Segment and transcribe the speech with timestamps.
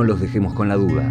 [0.00, 1.02] no los dejemos con la duda.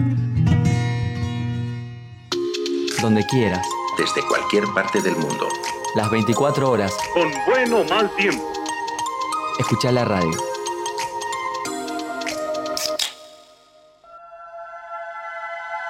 [3.04, 3.64] Donde quieras.
[4.00, 5.48] Desde cualquier parte del mundo.
[5.94, 6.92] Las 24 horas.
[7.14, 8.44] Con buen o mal tiempo.
[9.60, 10.36] Escucha la radio.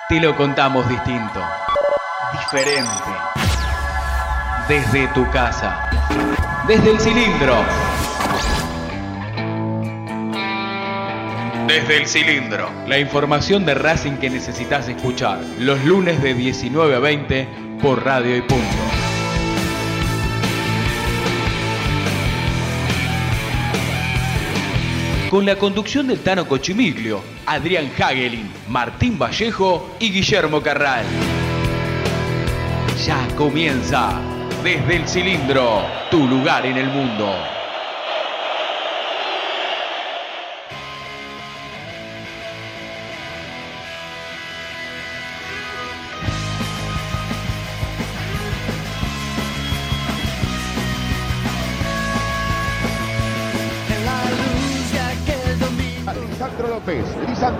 [0.09, 1.41] Te lo contamos distinto.
[2.33, 2.91] Diferente.
[4.67, 5.89] Desde tu casa.
[6.67, 7.63] Desde el cilindro.
[11.69, 12.67] Desde el cilindro.
[12.87, 15.39] La información de Racing que necesitas escuchar.
[15.59, 17.47] Los lunes de 19 a 20
[17.79, 18.65] por Radio y Punto.
[25.29, 31.05] Con la conducción del Tano Cochimiglio, Adrián Hagelin, Martín Vallejo y Guillermo Carral.
[33.05, 34.19] Ya comienza
[34.63, 37.58] desde el cilindro, tu lugar en el mundo.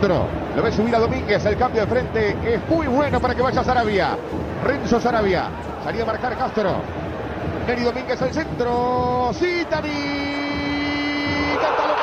[0.08, 3.61] Lo ve subir a Domínguez, el cambio de frente es muy bueno para que vaya
[3.61, 4.17] Sarabia.
[4.64, 5.50] Renzo Sarabia,
[5.83, 6.81] salía a marcar Castro.
[7.67, 9.89] Neri Domínguez al centro, Citani.
[11.61, 12.00] Cántalo,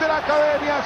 [0.00, 0.82] de la academia,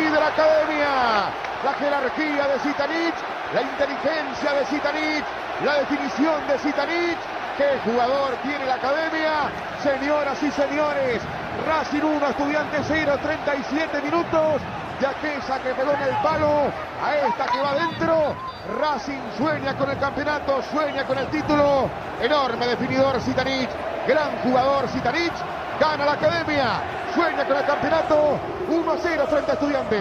[0.00, 1.30] la academia.
[1.64, 3.14] La jerarquía de Zitanich,
[3.54, 5.24] la inteligencia de Zitanich,
[5.64, 7.18] la definición de Zitanich.
[7.56, 9.48] ¿Qué jugador tiene la academia?
[9.82, 11.22] Señoras y señores,
[11.66, 14.60] Racing 1, Estudiante 0, 37 minutos.
[15.00, 16.70] De aquella que pegó en el palo
[17.02, 18.36] a esta que va adentro.
[18.80, 21.88] Racing sueña con el campeonato, sueña con el título.
[22.20, 23.70] Enorme definidor Zitanich,
[24.06, 25.32] gran jugador Zitanich.
[25.80, 26.80] Gana la academia,
[27.14, 30.00] sueña con el campeonato 1 a 0 frente a Estudiantes.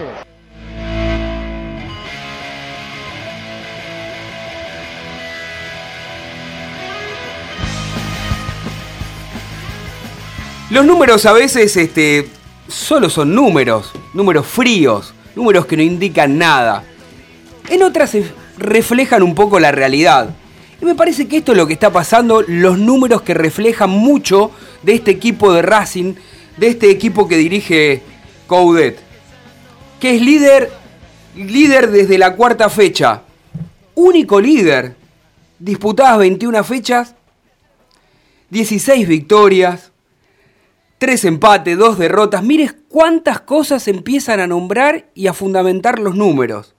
[10.72, 12.29] Los números a veces este,
[12.68, 16.84] solo son números, números fríos, números que no indican nada.
[17.69, 18.18] En otras
[18.57, 20.30] reflejan un poco la realidad.
[20.81, 24.50] Y me parece que esto es lo que está pasando, los números que reflejan mucho
[24.81, 26.16] de este equipo de Racing,
[26.57, 28.01] de este equipo que dirige
[28.47, 28.99] Coudet,
[29.99, 30.71] que es líder,
[31.35, 33.23] líder desde la cuarta fecha,
[33.95, 34.95] único líder,
[35.59, 37.15] disputadas 21 fechas,
[38.49, 39.91] 16 victorias,
[40.99, 42.43] 3 empates, 2 derrotas.
[42.43, 46.75] Mires cuántas cosas empiezan a nombrar y a fundamentar los números.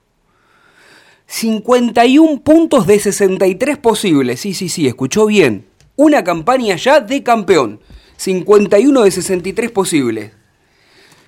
[1.27, 4.39] 51 puntos de 63 posibles.
[4.39, 5.67] Sí, sí, sí, escuchó bien.
[5.95, 7.81] Una campaña ya de campeón.
[8.17, 10.31] 51 de 63 posibles.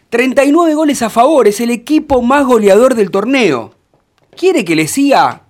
[0.09, 3.73] 39 goles a favor, es el equipo más goleador del torneo.
[4.35, 5.43] ¿Quiere que le siga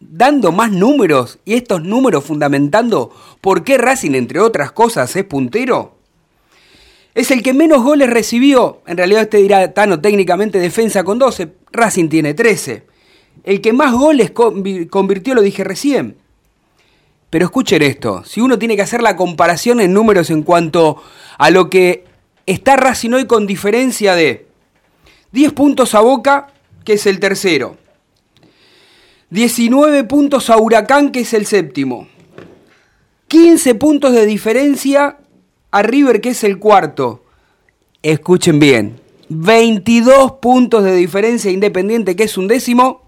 [0.00, 5.96] dando más números y estos números fundamentando por qué Racing, entre otras cosas, es puntero?
[7.14, 8.82] Es el que menos goles recibió.
[8.86, 11.52] En realidad usted dirá, Tano, técnicamente defensa con 12.
[11.72, 12.84] Racing tiene 13.
[13.44, 16.16] El que más goles convirtió, lo dije recién.
[17.30, 21.00] Pero escuchen esto, si uno tiene que hacer la comparación en números en cuanto
[21.38, 22.04] a lo que
[22.44, 24.46] está Racing hoy con diferencia de
[25.30, 26.48] 10 puntos a Boca,
[26.84, 27.76] que es el tercero.
[29.30, 32.08] 19 puntos a Huracán, que es el séptimo.
[33.28, 35.18] 15 puntos de diferencia
[35.70, 37.22] a River, que es el cuarto.
[38.02, 39.00] Escuchen bien.
[39.28, 43.02] 22 puntos de diferencia Independiente, que es un décimo.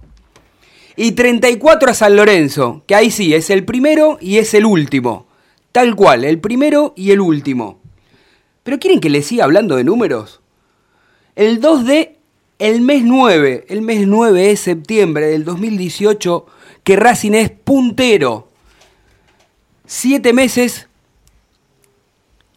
[0.97, 5.26] Y 34 a San Lorenzo, que ahí sí, es el primero y es el último.
[5.72, 7.80] Tal cual, el primero y el último.
[8.62, 10.41] ¿Pero quieren que les siga hablando de números?
[11.34, 12.18] El 2 de
[12.59, 16.47] el mes 9, el mes 9 es septiembre del 2018,
[16.84, 18.50] que Racing es puntero.
[19.84, 20.89] Siete meses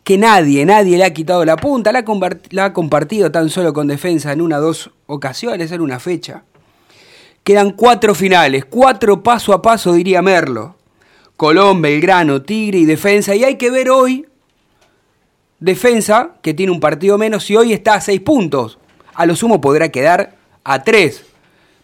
[0.03, 2.05] que nadie, nadie le ha quitado la punta, la,
[2.51, 6.43] la ha compartido tan solo con defensa en una o dos ocasiones, en una fecha.
[7.45, 10.75] Quedan cuatro finales, cuatro paso a paso, diría Merlo.
[11.37, 13.35] Colón, Belgrano, Tigre y Defensa.
[13.35, 14.25] Y hay que ver hoy,
[15.59, 18.79] Defensa, que tiene un partido menos, y hoy está a seis puntos.
[19.13, 21.23] A lo sumo podrá quedar a tres.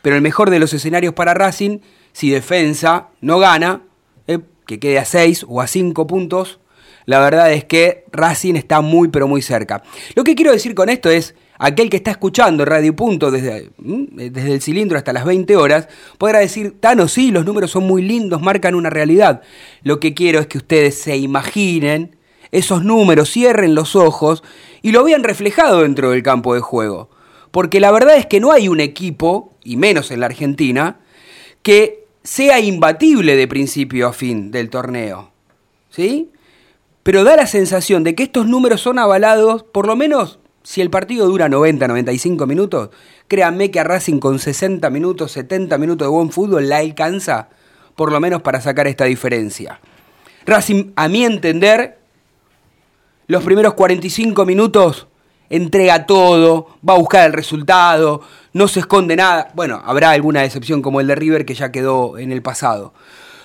[0.02, 1.78] Pero el mejor de los escenarios para Racing,
[2.12, 3.84] si Defensa no gana,
[4.25, 6.60] eh, que quede a 6 o a 5 puntos,
[7.06, 9.84] la verdad es que Racing está muy pero muy cerca.
[10.16, 14.54] Lo que quiero decir con esto es, aquel que está escuchando Radio Punto desde, desde
[14.54, 15.88] el cilindro hasta las 20 horas,
[16.18, 19.44] podrá decir, Tano, sí, los números son muy lindos, marcan una realidad.
[19.84, 22.16] Lo que quiero es que ustedes se imaginen
[22.52, 24.44] esos números, cierren los ojos
[24.81, 27.12] y lo vean reflejado dentro del campo de juego.
[27.52, 31.00] Porque la verdad es que no hay un equipo, y menos en la Argentina,
[31.62, 35.30] que sea imbatible de principio a fin del torneo.
[35.92, 36.31] ¿Sí?
[37.04, 40.90] Pero da la sensación de que estos números son avalados, por lo menos si el
[40.90, 42.90] partido dura 90, 95 minutos,
[43.28, 47.50] créanme que a Racing con 60 minutos, 70 minutos de buen fútbol la alcanza,
[47.96, 49.80] por lo menos para sacar esta diferencia.
[50.46, 52.00] Racing, a mi entender,
[53.28, 55.08] los primeros 45 minutos
[55.50, 58.22] entrega todo, va a buscar el resultado,
[58.54, 59.50] no se esconde nada.
[59.54, 62.94] Bueno, habrá alguna excepción como el de River que ya quedó en el pasado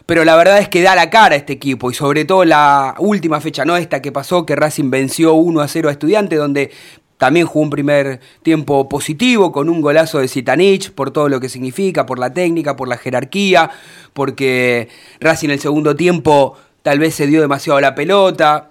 [0.06, 2.94] pero la verdad es que da la cara a este equipo y sobre todo la
[2.98, 6.70] última fecha, no esta que pasó, que Racing venció 1 a 0 a Estudiante, donde
[7.18, 11.48] también jugó un primer tiempo positivo con un golazo de Zitanich por todo lo que
[11.48, 13.70] significa, por la técnica, por la jerarquía,
[14.12, 14.88] porque
[15.20, 18.70] Racing en el segundo tiempo tal vez se dio demasiado la pelota,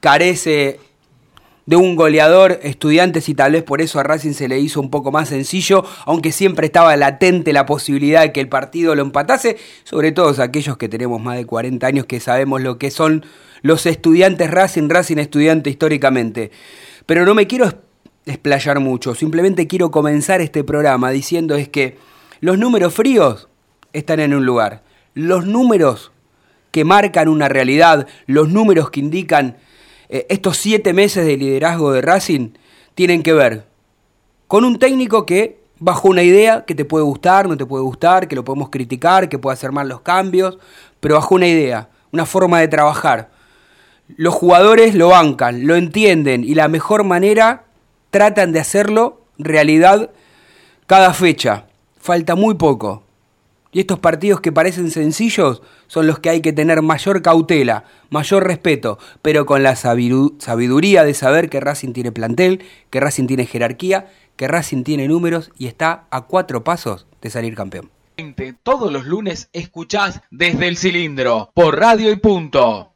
[0.00, 0.80] carece
[1.66, 4.88] de un goleador estudiantes y tal vez por eso a Racing se le hizo un
[4.88, 9.56] poco más sencillo, aunque siempre estaba latente la posibilidad de que el partido lo empatase,
[9.82, 13.26] sobre todo aquellos que tenemos más de 40 años que sabemos lo que son
[13.62, 16.52] los estudiantes Racing, Racing estudiante históricamente.
[17.06, 17.72] Pero no me quiero
[18.24, 21.96] explayar mucho, simplemente quiero comenzar este programa diciendo es que
[22.40, 23.48] los números fríos
[23.92, 24.82] están en un lugar,
[25.14, 26.10] los números
[26.72, 29.56] que marcan una realidad, los números que indican
[30.08, 32.50] eh, estos siete meses de liderazgo de Racing
[32.94, 33.66] tienen que ver
[34.48, 38.28] con un técnico que bajo una idea que te puede gustar, no te puede gustar,
[38.28, 40.58] que lo podemos criticar, que puede hacer mal los cambios,
[41.00, 43.30] pero bajo una idea, una forma de trabajar.
[44.08, 47.64] Los jugadores lo bancan, lo entienden y la mejor manera
[48.10, 50.10] tratan de hacerlo realidad
[50.86, 51.66] cada fecha.
[51.98, 53.02] Falta muy poco.
[53.72, 58.46] Y estos partidos que parecen sencillos son los que hay que tener mayor cautela, mayor
[58.46, 64.06] respeto, pero con la sabiduría de saber que Racing tiene plantel, que Racing tiene jerarquía,
[64.36, 67.90] que Racing tiene números y está a cuatro pasos de salir campeón.
[68.62, 72.92] Todos los lunes escuchás desde el cilindro, por radio y punto.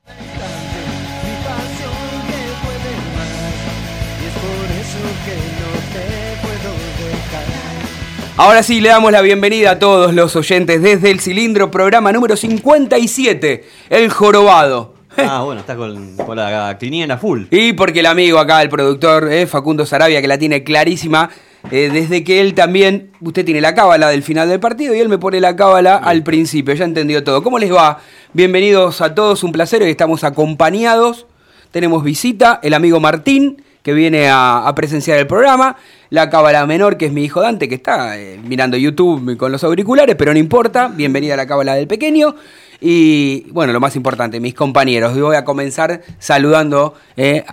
[8.42, 12.38] Ahora sí, le damos la bienvenida a todos los oyentes desde el cilindro, programa número
[12.38, 14.94] 57, El Jorobado.
[15.18, 17.42] Ah, bueno, está con, la cliniana full.
[17.50, 21.28] Y porque el amigo acá, el productor, eh, Facundo Sarabia, que la tiene clarísima,
[21.70, 25.10] eh, desde que él también, usted tiene la cábala del final del partido y él
[25.10, 27.42] me pone la cábala al principio, ya entendió todo.
[27.42, 27.98] ¿Cómo les va?
[28.32, 31.26] Bienvenidos a todos, un placer, hoy estamos acompañados,
[31.72, 35.76] tenemos visita, el amigo Martín, que viene a, presenciar el programa.
[36.10, 39.62] La cábala menor, que es mi hijo Dante, que está eh, mirando YouTube con los
[39.64, 40.88] auriculares, pero no importa.
[40.88, 42.34] Bienvenida a la cábala del pequeño.
[42.80, 45.18] Y bueno, lo más importante, mis compañeros.
[45.18, 47.44] Voy a comenzar saludando eh,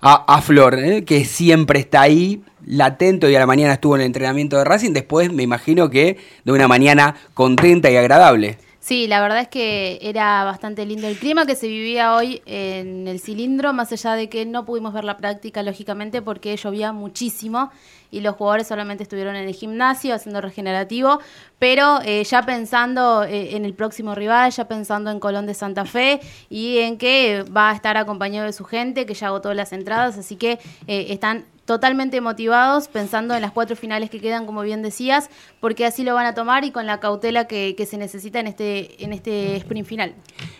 [0.00, 3.26] a, Flor, eh, que siempre está ahí, latente.
[3.26, 4.92] Hoy a la mañana estuvo en el entrenamiento de Racing.
[4.92, 8.58] Después me imagino que de una mañana contenta y agradable.
[8.86, 13.08] Sí, la verdad es que era bastante lindo el clima que se vivía hoy en
[13.08, 17.72] el cilindro, más allá de que no pudimos ver la práctica, lógicamente, porque llovía muchísimo
[18.12, 21.18] y los jugadores solamente estuvieron en el gimnasio haciendo regenerativo,
[21.58, 25.84] pero eh, ya pensando eh, en el próximo rival, ya pensando en Colón de Santa
[25.84, 29.72] Fe y en que va a estar acompañado de su gente, que ya agotó las
[29.72, 34.62] entradas, así que eh, están totalmente motivados, pensando en las cuatro finales que quedan, como
[34.62, 35.28] bien decías,
[35.60, 39.04] porque así lo van a tomar y con la cautela que, se necesita en este,
[39.04, 40.14] en este sprint final.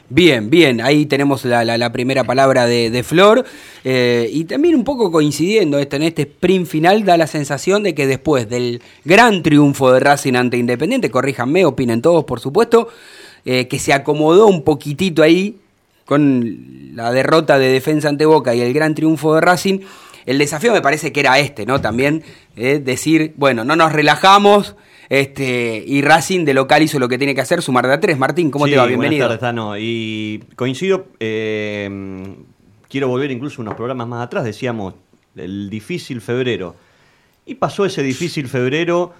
[0.08, 3.44] Bien, bien, ahí tenemos la, primera palabra de, Flor
[3.84, 7.94] eh, y también un poco coincidiendo esto, en este sprint final da la sensación de
[7.94, 12.88] que después del gran triunfo de Racing ante Independiente, corríjanme, opinen todos por supuesto,
[13.44, 15.60] eh, que se acomodó un poquitito ahí
[16.04, 19.80] con la derrota de defensa ante Boca y el gran triunfo de Racing,
[20.26, 21.80] el desafío me parece que era este, ¿no?
[21.80, 22.22] También
[22.56, 24.76] eh, decir, bueno, no nos relajamos.
[25.08, 28.18] Este, y Racing de local hizo lo que tiene que hacer, sumar de a tres.
[28.18, 28.86] Martín, ¿cómo te va?
[28.86, 29.28] Bienvenido.
[29.28, 31.88] Buenas tardes, Y coincido, eh,
[32.88, 34.94] quiero volver incluso unos programas más atrás, decíamos,
[35.36, 36.74] el difícil febrero.
[37.44, 39.12] Y pasó ese difícil febrero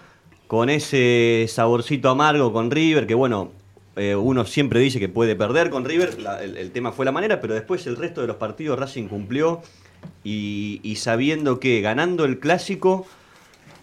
[0.49, 3.53] con ese saborcito amargo con River, que bueno,
[3.97, 7.55] eh, uno siempre dice que puede perder con River, el, tema fue la manera, pero
[7.55, 9.63] después el resto de los partidos Racing cumplió
[10.25, 13.07] y, sabiendo que ganando el clásico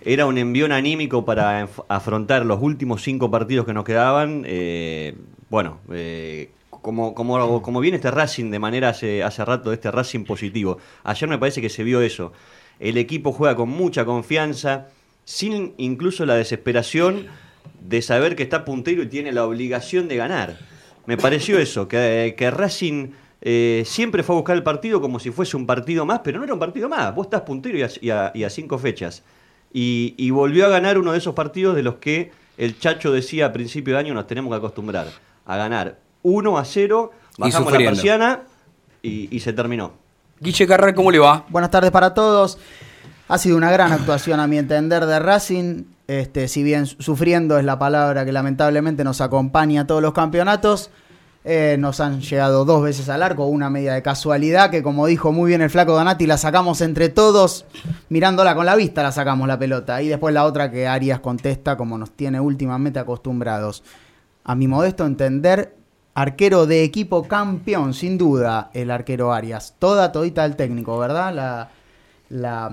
[0.02, 5.16] era un envión anímico para afrontar los últimos cinco partidos que nos quedaban, eh,
[5.50, 10.80] bueno, eh, como, como, viene este Racing de manera hace, hace rato, este Racing positivo.
[11.06, 12.34] Ayer me parece que se vio eso.
[12.80, 14.88] El equipo juega con mucha confianza,
[15.24, 17.28] sin incluso la desesperación
[17.80, 20.60] de saber que está puntero y tiene la obligación de ganar.
[21.06, 23.12] Me pareció eso, que, que Racing
[23.46, 26.46] eh, siempre fue a buscar el partido como si fuese un partido más, pero no
[26.46, 27.14] era un partido más.
[27.14, 29.22] Vos estás puntero y a, y a- y a cinco fechas.
[29.74, 33.48] Y, y volvió a ganar uno de esos partidos de los que el Chacho decía
[33.48, 35.08] a principio de año nos tenemos que acostumbrar
[35.46, 38.42] a ganar 1 a 0, bajamos la persiana
[39.02, 39.94] y, y se terminó.
[40.40, 41.46] Guille Carral, ¿cómo le va?
[41.50, 42.58] Buenas tardes para todos.
[43.28, 45.84] Ha sido una gran actuación a mi entender de Racing.
[46.08, 50.92] Este, si bien sufriendo es la palabra que lamentablemente nos acompaña a todos los campeonatos,
[51.46, 55.34] eh, nos han llegado dos veces al arco, una media de casualidad que como dijo
[55.34, 57.66] muy bien el flaco Donati, la sacamos entre todos,
[58.08, 60.02] mirándola con la vista la sacamos la pelota.
[60.02, 63.84] Y después la otra que Arias contesta como nos tiene últimamente acostumbrados.
[64.46, 65.76] A mi modesto entender,
[66.14, 69.76] arquero de equipo campeón, sin duda, el arquero Arias.
[69.80, 71.34] Toda, todita el técnico, ¿verdad?
[71.34, 71.70] La,
[72.30, 72.72] la,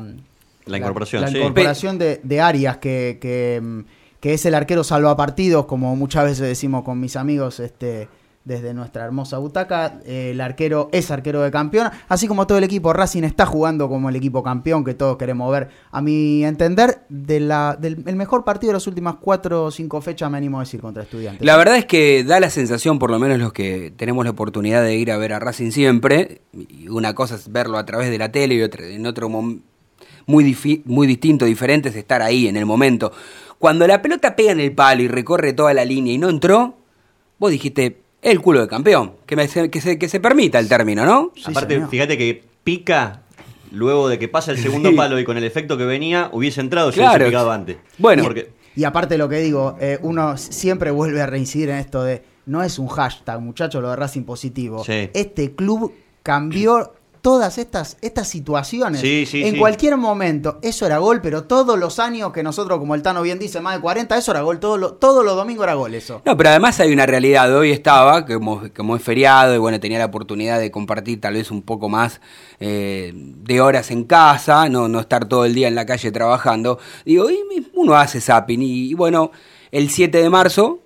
[0.67, 1.39] La incorporación, la, sí.
[1.39, 3.85] incorporación de, de Arias, que, que,
[4.21, 8.09] que es el arquero salvapartidos, como muchas veces decimos con mis amigos este,
[8.45, 10.01] desde nuestra hermosa butaca.
[10.05, 12.93] Eh, el arquero es arquero de campeón, así como todo el equipo.
[12.93, 15.69] Racing está jugando como el equipo campeón que todos queremos ver.
[15.91, 20.39] A mi entender, del el mejor partido de las últimas cuatro o cinco fechas, me
[20.39, 21.45] animo a decir, contra estudiantes.
[21.45, 24.83] La verdad es que da la sensación, por lo menos los que tenemos la oportunidad
[24.83, 28.19] de ir a ver a Racing siempre, y una cosa es verlo a través de
[28.19, 29.61] la tele y otra en otro mom-
[30.27, 33.13] muy, muy distinto, diferente es estar ahí en el momento.
[33.59, 36.77] Cuando la pelota pega en el palo y recorre toda la línea y no entró,
[37.39, 41.05] vos dijiste, el culo de campeón, que, me- que, se, que se permita el término,
[41.07, 41.33] ¿no?
[41.37, 41.89] Sí, Aparte, señor.
[41.91, 43.23] fíjate que pica
[43.73, 44.97] luego de que pasa el segundo Sí.
[44.97, 47.15] palo y con el efecto que venía, hubiese entrado si Claro.
[47.17, 47.77] hubiese picado antes.
[47.99, 48.23] Bueno.
[48.25, 52.23] porque Y aparte lo que digo, eh, uno siempre vuelve a reincidir en esto de,
[52.47, 54.85] no es un hashtag, muchachos, lo de Racing positivo.
[54.85, 55.11] Sí.
[55.15, 59.01] Este club cambió todas estas, estas situaciones.
[59.01, 59.59] Sí, sí, en sí.
[59.59, 63.39] cualquier momento, eso era gol, pero todos los años que nosotros, como el Tano bien
[63.39, 66.23] dice, más de 40, eso era gol, todos los, todos los domingos era gol eso.
[66.25, 67.55] No, pero además hay una realidad.
[67.57, 71.51] Hoy estaba, como, como es feriado, y bueno, tenía la oportunidad de compartir tal vez
[71.51, 72.21] un poco más
[72.59, 76.79] eh, de horas en casa, no, no estar todo el día en la calle trabajando.
[77.05, 77.39] Digo, y
[77.75, 78.63] uno hace zapping.
[78.63, 79.33] Y, y bueno,
[79.71, 80.81] el 7 de marzo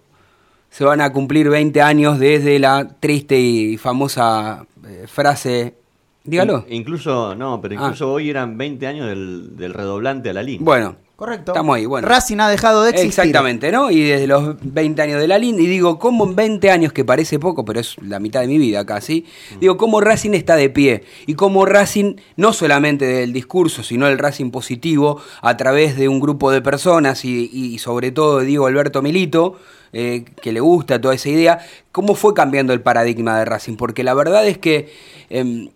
[0.70, 5.83] se van a cumplir 20 años desde la triste y famosa eh, frase.
[6.24, 6.64] Dígalo.
[6.68, 7.84] in- incluso, no, pero Ah.
[7.84, 10.64] incluso hoy eran 20 años del, del redoblante a la línea.
[10.64, 11.52] Bueno, Correcto.
[11.52, 12.08] Estamos ahí, bueno.
[12.08, 13.08] Racing ha dejado de existir.
[13.20, 13.88] Exactamente, ¿no?
[13.88, 17.04] Y desde los 20 años de la Linda, y digo, ¿cómo en 20 años, que
[17.04, 19.24] parece poco, pero es la mitad de mi vida casi,
[19.60, 21.04] digo, cómo Racing está de pie?
[21.28, 26.18] Y cómo Racing, no solamente del discurso, sino el Racing positivo, a través de un
[26.18, 29.54] grupo de personas y, y sobre todo de Diego Alberto Milito,
[29.92, 31.60] eh, que le gusta toda esa idea,
[31.92, 33.76] cómo fue cambiando el paradigma de Racing.
[33.76, 34.92] Porque la verdad es que
[35.30, 35.68] em,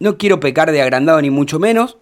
[0.00, 1.98] no quiero pecar de agrandado ni mucho menos,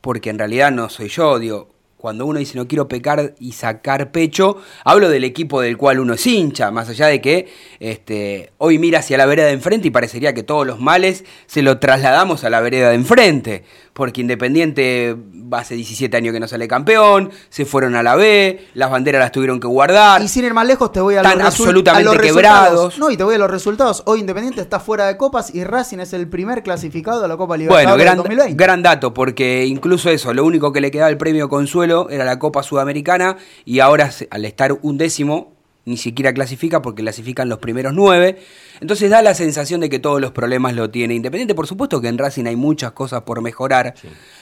[0.00, 4.12] porque en realidad no soy yo, digo, cuando uno dice no quiero pecar y sacar
[4.12, 7.48] pecho, hablo del equipo del cual uno es hincha, más allá de que
[7.80, 11.60] este, hoy mira hacia la vereda de enfrente y parecería que todos los males se
[11.60, 15.16] lo trasladamos a la vereda de enfrente, porque Independiente
[15.50, 19.32] hace 17 años que no sale campeón, se fueron a la B, las banderas las
[19.32, 20.22] tuvieron que guardar.
[20.22, 22.98] Y sin ir más lejos, te voy a los, absolutamente a los quebrados.
[22.98, 24.04] No, y te voy a los resultados.
[24.06, 27.56] Hoy Independiente está fuera de copas y Racing es el primer clasificado de la Copa
[27.56, 28.64] Bueno, Libertadores gran, del 2020.
[28.64, 32.38] gran dato, porque incluso eso, lo único que le quedaba el premio Consuelo era la
[32.38, 35.52] Copa Sudamericana y ahora al estar un décimo
[35.84, 38.38] ni siquiera clasifica porque clasifican los primeros nueve.
[38.80, 41.54] Entonces da la sensación de que todos los problemas lo tiene Independiente.
[41.54, 43.94] Por supuesto que en Racing hay muchas cosas por mejorar,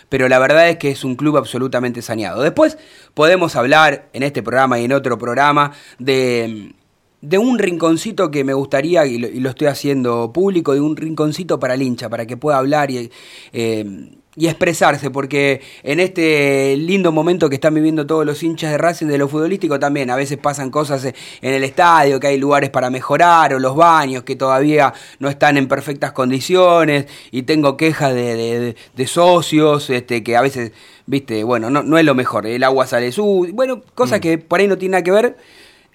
[0.09, 2.43] pero la verdad es que es un club absolutamente saneado.
[2.43, 2.79] Después
[3.15, 6.75] podemos hablar en este programa y en otro programa de
[7.23, 10.97] de un rinconcito que me gustaría, y lo, y lo estoy haciendo público, de un
[10.97, 13.11] rinconcito para el hincha, para que pueda hablar y,
[13.53, 18.77] eh, y expresarse, porque en este lindo momento que están viviendo todos los hinchas de
[18.77, 21.15] Racing, de lo futbolístico también, a veces pasan cosas en
[21.55, 25.69] el estadio, que hay lugares para mejorar, o los baños que todavía no están en
[25.69, 30.73] perfectas condiciones, y tengo quejas de, de- de socios, este, que a veces,
[31.07, 34.61] viste, bueno, no, no es lo mejor, el agua sale su, bueno, cosas que por
[34.61, 35.37] ahí no tienen nada que ver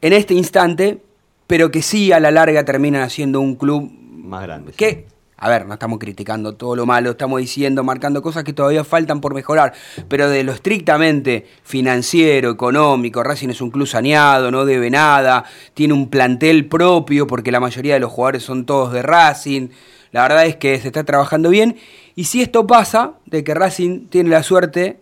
[0.02, 0.98] en este instante,
[1.46, 3.92] pero que sí a la larga terminan haciendo un club
[4.24, 4.72] Más grande.
[4.72, 5.06] que,
[5.44, 9.22] a ver, no estamos criticando todo lo malo, estamos diciendo, marcando cosas que todavía faltan
[9.22, 9.74] por mejorar,
[10.08, 15.44] pero de lo estrictamente financiero, económico, Racing es un club saneado, no debe nada,
[15.74, 19.70] tiene un plantel propio porque la mayoría de los jugadores son todos de Racing,
[20.12, 21.76] la verdad es que se está trabajando bien,
[22.14, 25.00] y si esto pasa, de que Racing tiene la suerte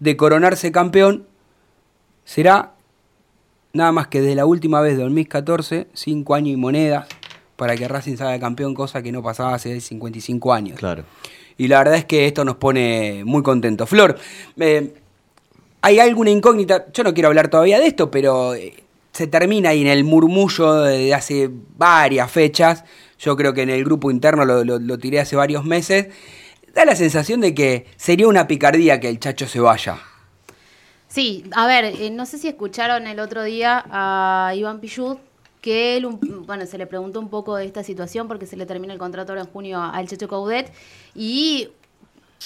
[0.00, 1.26] de coronarse campeón,
[2.26, 2.74] será
[3.72, 7.06] nada más que desde la última vez de 2014, cinco años y monedas,
[7.58, 10.78] para que Racing salga campeón, cosa que no pasaba hace 55 años.
[10.78, 11.02] Claro.
[11.56, 13.88] Y la verdad es que esto nos pone muy contentos.
[13.88, 14.16] Flor,
[14.60, 14.94] eh,
[15.82, 16.86] ¿hay alguna incógnita?
[16.92, 20.82] Yo no quiero hablar todavía de esto, pero eh, se termina ahí en el murmullo
[20.82, 22.84] de hace varias fechas.
[23.18, 26.06] Yo creo que en el grupo interno lo, lo- lo tiré hace varios meses.
[26.74, 29.98] Da la sensación de que sería una picardía que el chacho se vaya.
[31.08, 35.16] Sí, a ver, eh, no sé si escucharon el otro día a Iván Pichud,
[35.60, 36.06] que él,
[36.46, 39.32] bueno, se le preguntó un poco de esta situación porque se le termina el contrato
[39.32, 40.72] ahora en junio al Checho Caudet
[41.14, 41.68] y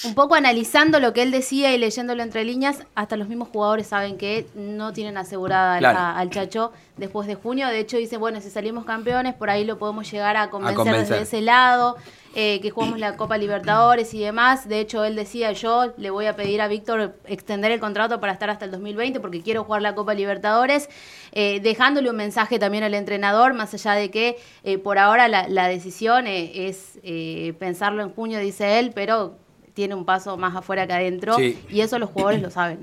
[0.05, 3.85] un poco analizando lo que él decía y leyéndolo entre líneas, hasta los mismos jugadores
[3.85, 5.99] saben que no tienen asegurada al- Claro.
[5.99, 7.67] a- al Chacho después de junio.
[7.67, 11.07] De hecho, dice, bueno, si salimos campeones, por ahí lo podemos llegar a convencer, convencer.
[11.19, 11.95] desde ese lado,
[12.35, 14.67] eh, que jugamos la Copa Libertadores y demás.
[14.67, 18.33] De hecho, él decía, yo le voy a pedir a Víctor extender el contrato para
[18.33, 20.89] estar hasta el 2020 porque quiero jugar la Copa Libertadores,
[21.31, 25.47] eh, dejándole un mensaje también al entrenador, más allá de que eh, por ahora la,
[25.47, 29.35] la decisión es eh, pensarlo en junio, dice él, pero
[29.73, 31.57] tiene un paso más afuera que adentro Sí.
[31.69, 32.79] y eso los jugadores lo saben.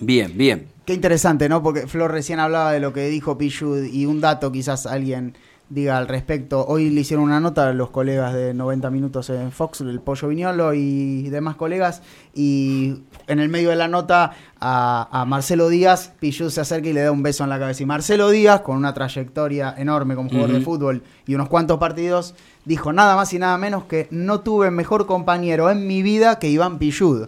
[0.00, 0.68] Bien, bien.
[0.84, 1.62] Qué interesante, ¿no?
[1.62, 5.34] Porque Flor recién hablaba de lo que dijo Pichud y un dato quizás alguien
[5.74, 6.64] diga al respecto.
[6.66, 10.28] Hoy le hicieron una nota a los colegas de 90 minutos en Fox, el Pollo
[10.28, 12.00] Viñolo y demás colegas,
[12.32, 16.92] y en el medio de la nota a, a Marcelo Díaz, Pichud se acerca y
[16.92, 17.82] le da un beso en la cabeza.
[17.82, 22.36] Y Marcelo Díaz, con una trayectoria enorme como jugador de fútbol y unos cuantos partidos,
[22.64, 26.48] dijo nada más y nada menos que no tuve mejor compañero en mi vida que
[26.48, 27.26] Iván Pichud.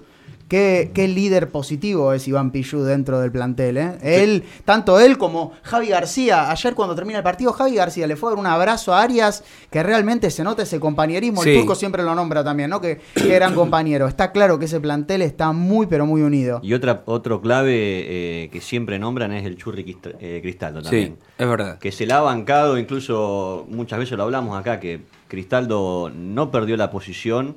[0.49, 3.99] Qué, qué líder positivo es Iván Pichú dentro del plantel, ¿eh?
[4.01, 6.51] Él, tanto él como Javi García.
[6.53, 9.43] Ayer cuando termina el partido, Javi García le fue a dar un abrazo a Arias,
[9.71, 11.43] que realmente se nota ese compañerismo.
[11.43, 11.51] Sí.
[11.51, 12.81] El turco siempre lo nombra también, ¿no?
[12.81, 14.09] Que, que eran compañeros.
[14.09, 16.61] Está claro que ese plantel está muy, pero muy unido.
[16.63, 21.17] Y otra, otro clave eh, que siempre nombran es el Churri eh, Cristaldo también.
[21.19, 21.79] Sí, es verdad.
[21.79, 26.77] Que se la ha bancado, incluso muchas veces lo hablamos acá, que Cristaldo no perdió
[26.77, 27.57] la posición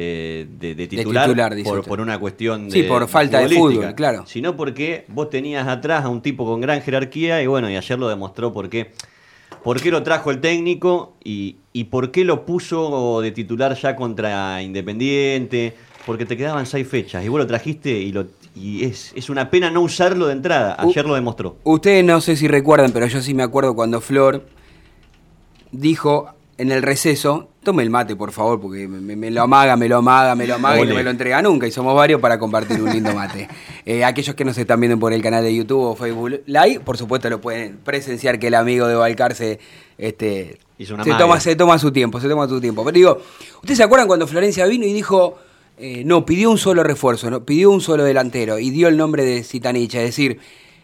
[0.00, 1.28] eh, de, de titular,
[1.84, 4.24] por, una cuestión de Sí, por falta de fútbol, claro.
[4.28, 7.98] Sino porque vos tenías atrás a un tipo con gran jerarquía y bueno, y ayer
[7.98, 8.92] lo demostró por qué.
[9.64, 13.96] ¿Por qué lo trajo el técnico y, y por qué lo puso de titular ya
[13.96, 15.74] contra Independiente?
[16.06, 19.50] Porque te quedaban seis fechas y vos lo trajiste y, lo, y es, es una
[19.50, 20.76] pena no usarlo de entrada.
[20.78, 21.56] Ayer lo demostró.
[21.64, 24.46] Ustedes no sé si recuerdan, pero yo sí me acuerdo cuando Flor
[25.72, 29.98] dijo en el receso, tome el mate por favor, porque me, lo amaga, me lo
[29.98, 31.66] amaga, me lo amaga y no me lo entrega nunca.
[31.66, 33.48] Y somos varios para compartir un lindo mate.
[33.84, 36.98] Eh, aquellos que nos están viendo por el canal de YouTube o Facebook Live, por
[36.98, 39.58] supuesto lo pueden presenciar que el amigo de Valcarce
[39.96, 41.24] este, Hizo una se, magia.
[41.24, 42.84] toma, se toma su tiempo, se toma su tiempo.
[42.84, 43.18] Pero digo,
[43.62, 45.38] ¿ustedes se acuerdan cuando Florencia vino y dijo,
[45.78, 49.24] eh, no, pidió un solo refuerzo, no, pidió un solo delantero y dio el nombre
[49.24, 49.94] de Zitanich?
[49.94, 50.38] Es decir,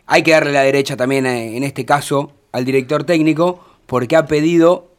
[0.06, 4.26] hay que darle la derecha también eh, en este caso al director técnico porque ha
[4.26, 4.93] pedido,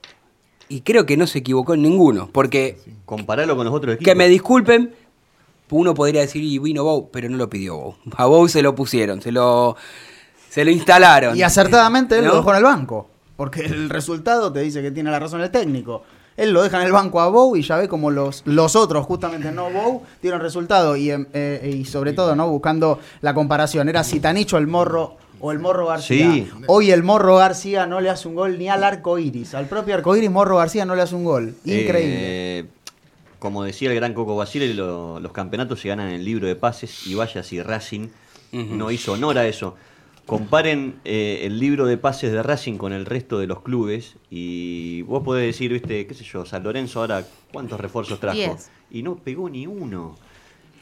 [0.69, 4.12] y creo que no se equivocó en ninguno, porque Compararlo con los otros equipos.
[4.12, 4.93] que me disculpen,
[5.69, 7.95] uno podría decir, y vino Bow, pero no lo pidió Bow.
[8.15, 9.75] A Bow se lo pusieron, se lo,
[10.49, 11.36] se lo instalaron.
[11.38, 12.32] Y acertadamente él ¿No?
[12.32, 13.10] lo dejó en el banco.
[13.36, 16.04] Porque el resultado te dice que tiene la razón el técnico.
[16.38, 19.06] Él lo deja en el banco a Bow y ya ve como los, los otros,
[19.06, 20.95] justamente no Bow, dieron resultado.
[20.97, 22.49] Y, em, eh, y sobre todo, ¿no?
[22.49, 23.88] Buscando la comparación.
[23.88, 26.32] Era Citanicho el morro o el morro García.
[26.34, 26.48] Sí.
[26.68, 29.54] Hoy el morro García no le hace un gol ni al arco iris.
[29.54, 31.56] Al propio arco iris, morro García no le hace un gol.
[31.66, 32.16] Increíble.
[32.60, 32.66] Eh,
[33.40, 36.56] como decía el gran Coco Basile, lo- los campeonatos se ganan en el libro de
[36.56, 38.08] pases y vaya si Racing
[38.52, 39.76] no hizo honor a eso.
[40.26, 45.04] Comparen eh, el libro de pases de Racing con el resto de los clubes y
[45.04, 48.36] vos podés decir, viste, qué sé yo, San Lorenzo ahora, ¿cuántos refuerzos trajo?
[48.38, 48.72] Diez.
[48.90, 50.18] Y no pegó ni uno.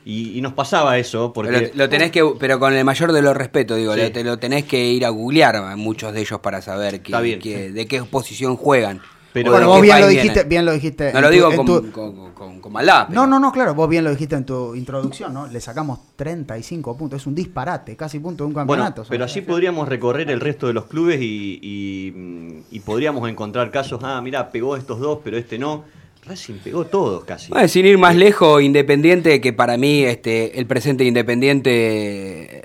[0.05, 1.51] Y, y nos pasaba eso, porque...
[1.51, 4.01] Pero lo tenés que, pero con el mayor de los respetos, digo, Sí.
[4.01, 7.11] lo, te lo tenés que ir a googlear a muchos de ellos para saber que,
[7.11, 7.39] Está bien.
[7.39, 9.01] que- de qué posición juegan.
[9.31, 11.11] Pero- bueno, vos bien lo, dijiste, bien lo dijiste.
[11.11, 13.07] No lo tu- digo con, tu- con- con- con maldad.
[13.07, 15.47] No, pero- no, no, claro, vos bien lo dijiste en tu introducción, ¿no?
[15.47, 19.05] Le sacamos 35 puntos, es un disparate, casi punto de un Bueno, campeonato.
[19.09, 24.01] pero así podríamos recorrer el resto de los clubes y, y, y podríamos encontrar casos,
[24.03, 25.83] ah, mira, pegó estos dos, pero este no.
[26.25, 27.51] Racing pegó todos casi.
[27.51, 32.63] Bueno, sin ir más lejos, Independiente, que para mí este, el presente de Independiente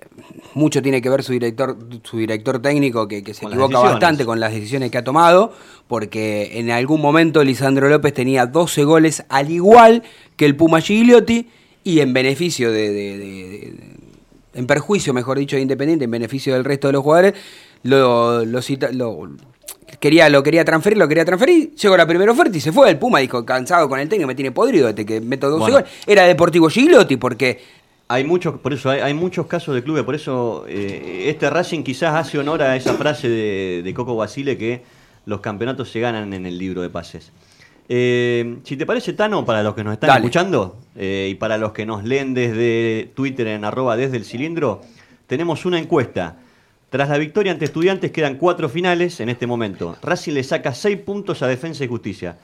[0.55, 4.25] mucho tiene que ver su director, su director técnico que, que se Con equivoca bastante
[4.25, 5.53] con las decisiones que ha tomado,
[5.87, 10.03] porque en algún momento Lisandro López tenía 12 goles al igual
[10.37, 11.49] que el Puma Gigliotti
[11.85, 13.75] y en beneficio de, de- de- de-
[14.55, 17.35] en perjuicio, mejor dicho, de Independiente, en beneficio del resto de los jugadores,
[17.85, 19.29] lo, lo cita- lo-
[20.01, 22.91] quería, lo quería transferir, lo quería transferir, llegó la primera oferta y se fue.
[22.91, 25.77] El Puma dijo, cansado con el técnico, me tiene podrido desde que meto 12 Bueno.
[25.79, 25.91] goles.
[26.07, 27.61] Era Deportivo Gigliotti, porque
[28.09, 31.83] Hay muchos, por eso hay, hay muchos casos de clubes, por eso eh, este Racing
[31.83, 34.83] quizás hace honor a esa frase de, de Coco Basile que
[35.27, 37.31] los campeonatos se ganan en el libro de pases.
[37.91, 40.21] Eh, si te parece, Tano, para los que nos están Dale.
[40.21, 44.81] escuchando eh, y para los que nos leen desde Twitter en arroba desde el cilindro,
[45.27, 46.37] tenemos una encuesta.
[46.91, 49.97] Tras la victoria ante estudiantes quedan cuatro finales en este momento.
[50.03, 52.39] Racing le saca seis puntos a Defensa y Justicia.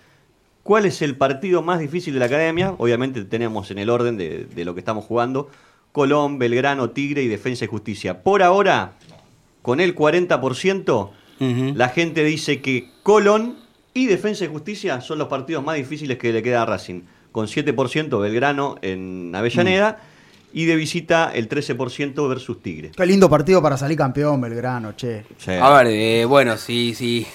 [0.63, 2.75] ¿Cuál es el partido más difícil de la academia?
[2.79, 5.49] Obviamente tenemos en el orden de, de lo que estamos jugando.
[5.93, 8.23] Colón, Belgrano, Tigre y Defensa y Justicia.
[8.23, 8.95] Por ahora,
[9.63, 11.11] con el 40%,
[11.75, 13.57] la gente dice que Colón
[13.95, 17.03] y Defensa y Justicia son los partidos más difíciles que le queda a Racing.
[17.33, 20.01] Con 7% Belgrano en Avellaneda
[20.55, 22.93] y de visita el 13% versus Tigre.
[22.97, 25.25] Qué lindo partido para salir campeón, Belgrano, che.
[25.37, 25.51] Sí.
[25.51, 27.27] A ver, eh, bueno, si, si,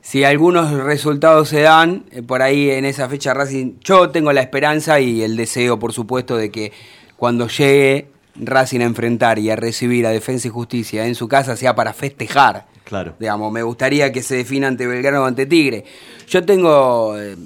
[0.00, 4.40] si algunos resultados se dan, eh, por ahí en esa fecha Racing, yo tengo la
[4.40, 6.72] esperanza y el deseo, por supuesto, de que
[7.18, 11.54] cuando llegue Racing a enfrentar y a recibir a Defensa y Justicia en su casa
[11.54, 12.66] sea para festejar.
[12.84, 13.14] Claro.
[13.18, 15.84] Digamos, me gustaría que se defina ante Belgrano o ante Tigre.
[16.28, 17.36] Yo tengo, eh,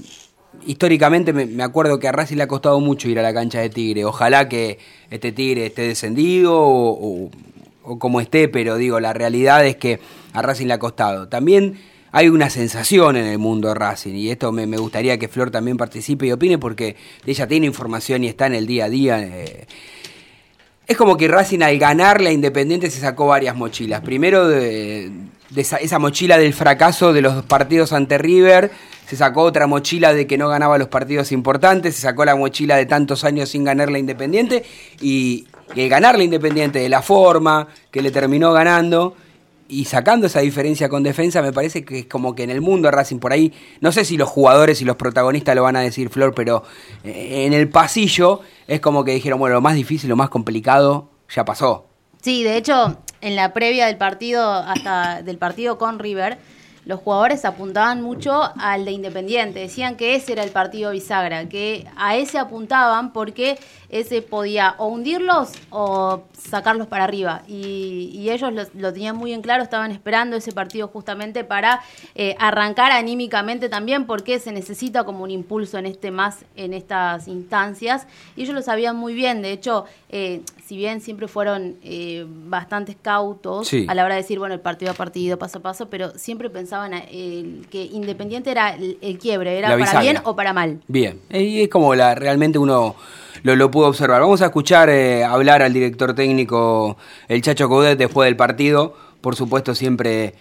[0.67, 3.71] históricamente me, acuerdo que a Racing le ha costado mucho ir a la cancha de
[3.71, 4.05] Tigre.
[4.05, 4.79] Ojalá que
[5.11, 7.31] este Tigre esté descendido o,
[7.99, 10.01] como esté, pero digo, la realidad es que
[10.33, 11.29] a Racing le ha costado.
[11.29, 11.79] También
[12.13, 15.77] hay una sensación en el mundo de Racing y esto me, gustaría que Flor también
[15.77, 16.97] participe y opine porque
[17.27, 19.21] ella tiene información y está en el día a día.
[19.21, 19.67] eh,
[20.91, 24.01] es como que Racing al ganar la Independiente se sacó varias mochilas.
[24.01, 25.13] Primero de
[25.55, 28.73] esa, esa mochila del fracaso de los partidos ante River,
[29.11, 32.77] se sacó otra mochila de que no ganaba los partidos importantes, se sacó la mochila
[32.77, 34.63] de tantos años sin ganar la Independiente
[35.01, 39.17] y, y ganar la Independiente de la forma que le terminó ganando
[39.67, 42.89] y sacando esa diferencia con defensa, me parece que es como que en el mundo
[42.89, 46.09] Racing por ahí, no sé si los jugadores y los protagonistas lo van a decir
[46.09, 46.63] Flor, pero
[47.03, 51.11] eh, en el pasillo es como que dijeron, bueno, lo más difícil, lo más complicado
[51.35, 51.87] ya pasó.
[52.23, 56.39] Sí, de hecho, en la previa del partido, hasta del partido con River,
[56.85, 59.61] los jugadores apuntaban mucho al de Independiente.
[59.61, 63.59] Decían que ese era el partido bisagra, que a ese apuntaban porque
[63.91, 67.43] ese podía o hundirlos o sacarlos para arriba.
[67.49, 71.81] Y, ellos lo, lo tenían muy en claro, estaban esperando ese partido justamente para
[72.15, 77.27] eh, arrancar anímicamente también, porque se necesita como un impulso en este más en estas
[77.27, 78.07] instancias.
[78.37, 79.43] Y ellos lo sabían muy bien.
[79.43, 83.87] De hecho, eh, si bien siempre fueron eh, bastante cautos Sí.
[83.89, 86.49] a la hora de decir, bueno, el partido a partido, paso a paso, pero siempre
[86.49, 90.81] pensaban eh, que Independiente era el, el quiebre, era para bien o para mal.
[90.87, 92.95] Bien, y es como la realmente uno
[93.43, 94.21] lo, lo pudo observar.
[94.21, 98.95] Vamos a escuchar eh, hablar al director técnico, el Chacho Coudet, después del partido.
[99.21, 100.35] Por supuesto, siempre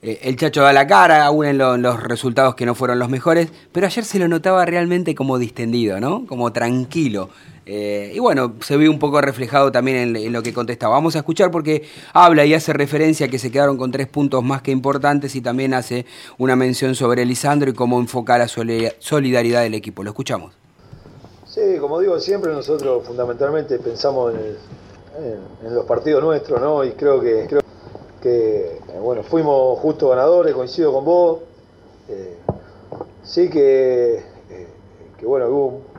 [0.00, 2.98] eh, el Chacho da la cara, aún en, lo- en los resultados que no fueron
[2.98, 6.24] los mejores, pero ayer se lo notaba realmente como distendido, ¿no?
[6.26, 7.28] Como tranquilo.
[7.66, 10.94] Eh, y bueno, se ve un poco reflejado también en, lo que contestaba.
[10.94, 14.60] Vamos a escuchar porque habla y hace referencia que se quedaron con tres puntos más
[14.60, 16.04] que importantes y también hace
[16.38, 20.02] una mención sobre Lisandro y cómo enfocar la soli- solidaridad del equipo.
[20.02, 20.52] Lo escuchamos.
[21.46, 24.74] Sí, como digo siempre, nosotros fundamentalmente pensamos en,
[25.72, 26.84] los partidos nuestros, ¿no?
[26.84, 27.60] Y creo que, creo
[28.20, 31.38] que eh, bueno, fuimos justo ganadores, coincido con vos.
[32.08, 32.36] Eh,
[33.22, 34.22] sí que,
[35.16, 35.93] que bueno, hubo un,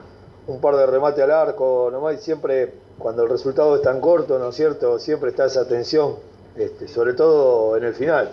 [0.47, 4.39] un par de remate al arco, nomás, y siempre cuando el resultado es tan corto,
[4.39, 4.99] ¿no es cierto?
[4.99, 6.15] Siempre está esa tensión,
[6.55, 8.31] este, sobre todo en el final.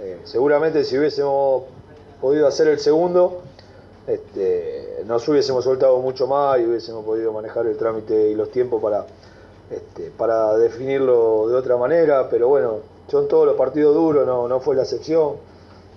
[0.00, 1.64] Eh, seguramente si hubiésemos
[2.20, 3.42] podido hacer el segundo,
[4.06, 8.82] este, nos hubiésemos soltado mucho más y hubiésemos podido manejar el trámite y los tiempos
[8.82, 9.06] para,
[9.70, 14.60] este, para definirlo de otra manera, pero bueno, son todos los partidos duros, no, no
[14.60, 15.34] fue la excepción,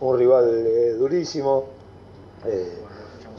[0.02, 1.66] un rival eh, durísimo,
[2.46, 2.81] eh,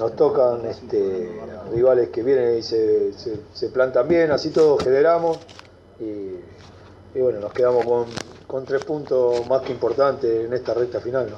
[0.02, 1.30] nos tocan este,
[1.72, 5.38] rivales que vienen y se, plantan bien, así todos generamos
[6.00, 8.06] y, bueno, nos quedamos con,
[8.48, 11.30] con tres puntos más que importantes en esta recta final.
[11.30, 11.36] ¿no?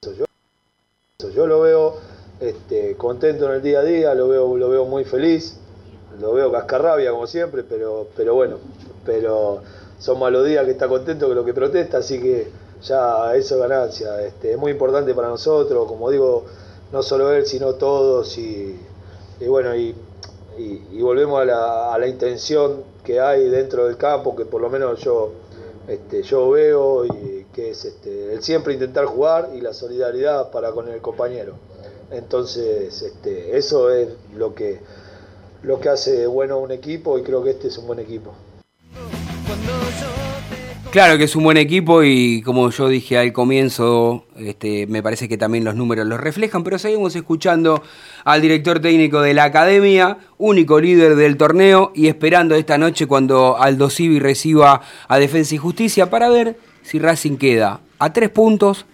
[0.00, 1.96] Eso yo, lo veo
[2.38, 5.56] este, contento en el día a día, lo veo, lo veo muy feliz,
[6.20, 8.58] lo veo cascarrabia como siempre, pero, pero bueno,
[9.04, 9.60] pero
[9.98, 12.48] son más los días que está contento que lo que protesta, así que
[12.80, 14.22] ya eso es ganancia.
[14.22, 16.44] Este, es muy importante para nosotros, como digo,
[16.94, 18.78] no solo él, sino todos, y,
[19.48, 19.96] bueno, y,
[21.00, 25.32] volvemos a la, intención que hay dentro del campo, que por lo menos yo,
[25.88, 30.70] este, yo veo, y que es este, el siempre intentar jugar y la solidaridad para
[30.70, 31.54] con el compañero.
[32.12, 34.80] Entonces, este, eso es lo que,
[35.62, 38.32] lo que hace bueno un equipo y creo que este es un buen equipo.
[40.94, 45.28] Claro que es un buen equipo y como yo dije al comienzo, este, me parece
[45.28, 47.82] que también los números los reflejan, pero seguimos escuchando
[48.22, 53.60] al director técnico de la academia, único líder del torneo y esperando esta noche cuando
[53.60, 58.86] Aldo Civi reciba a Defensa y Justicia para ver si Racing queda a tres puntos,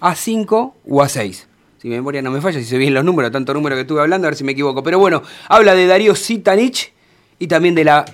[0.00, 1.48] a 5 o a 6.
[1.78, 4.00] Si mi memoria no me falla, si se bien los números, tanto número que estuve
[4.00, 4.82] hablando, a ver si me equivoco.
[4.82, 6.92] Pero bueno, habla de Darío Sitanich
[7.38, 8.04] y también de la,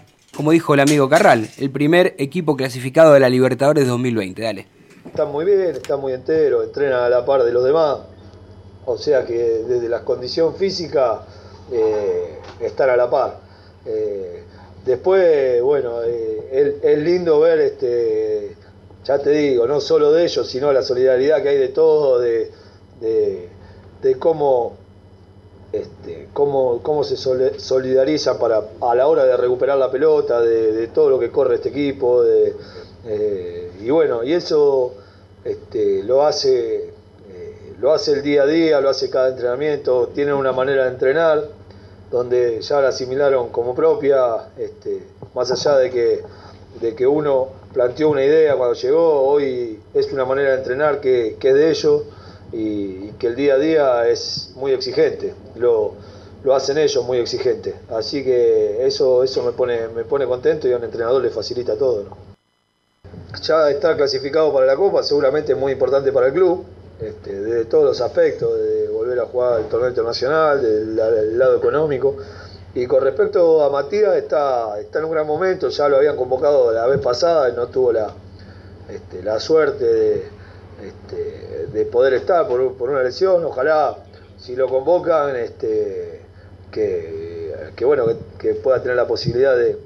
[0.40, 4.40] como dijo el amigo Carral, el primer equipo clasificado de la Libertadores 2020.
[4.40, 4.66] Dale.
[5.04, 7.98] Está muy bien, está muy entero, entrena a la par de los demás.
[8.86, 11.26] O sea que desde la condición física
[11.70, 13.38] eh, estar a la par.
[13.84, 14.44] Eh,
[14.86, 18.56] después, bueno, eh, es, lindo ver, este,
[19.04, 22.50] ya te digo, no solo de ellos, sino la solidaridad que hay de todos, de,
[24.00, 24.78] de cómo,
[25.72, 31.10] este, cómo, cómo se solidarizan para, a la hora de recuperar la pelota, de, todo
[31.10, 32.24] lo que corre este equipo.
[32.24, 34.94] eh, y bueno, y eso
[35.44, 36.88] este, lo hace
[37.32, 40.90] eh, lo hace el día a día, lo hace cada entrenamiento, tienen una manera de
[40.90, 41.48] entrenar
[42.10, 45.04] donde ya la asimilaron como propia, este,
[45.34, 46.22] más allá de que,
[46.80, 51.36] de que uno planteó una idea cuando llegó, hoy es una manera de entrenar que
[51.40, 52.02] es de ellos
[52.52, 55.92] y, que el día a día es muy exigente, lo,
[56.42, 60.72] lo hacen ellos muy exigente, así que eso, eso me, pone, me pone contento y
[60.72, 62.04] a un entrenador le facilita todo.
[63.42, 66.64] ya estar clasificado para la Copa seguramente es muy importante para el club,
[67.00, 71.56] este, desde todos los aspectos, de volver a jugar el torneo internacional, del, del lado
[71.56, 72.16] económico.
[72.74, 76.70] Y con respecto a Matías, está, está en un gran momento, ya lo habían convocado
[76.72, 78.14] la vez pasada y no tuvo la,
[78.88, 80.28] este, la suerte de,
[80.82, 83.44] este, de poder estar por, por una lesión.
[83.44, 83.96] Ojalá,
[84.38, 86.20] si lo convocan, este,
[86.70, 88.06] que, que bueno,
[88.38, 89.78] que, pueda tener la posibilidad de,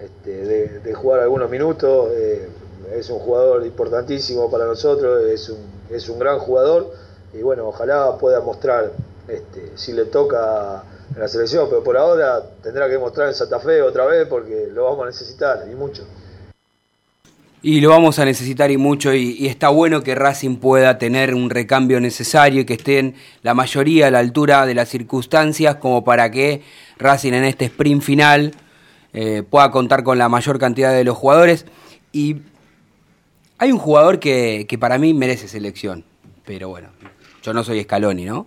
[0.00, 2.10] este, de jugar algunos minutos.
[2.12, 2.48] eh,
[2.92, 5.58] es un jugador importantísimo para nosotros, es un,
[5.90, 6.90] es un gran jugador
[7.32, 8.92] y bueno, ojalá pueda mostrar
[9.26, 10.82] este, si le toca
[11.14, 14.68] en la selección, pero por ahora tendrá que mostrar en Santa Fe otra vez porque
[14.72, 16.04] lo vamos a necesitar y mucho.
[17.68, 21.50] Y lo vamos a necesitar y mucho, y, está bueno que Racing pueda tener un
[21.50, 26.30] recambio necesario y que estén la mayoría a la altura de las circunstancias como para
[26.30, 26.62] que
[26.96, 28.54] Racing en este sprint final
[29.12, 31.66] eh, pueda contar con la mayor cantidad de los jugadores.
[32.10, 32.36] Y
[33.58, 36.06] hay un jugador que, que para mí merece selección,
[36.46, 36.88] pero bueno,
[37.42, 38.46] yo no soy Scaloni, ¿no?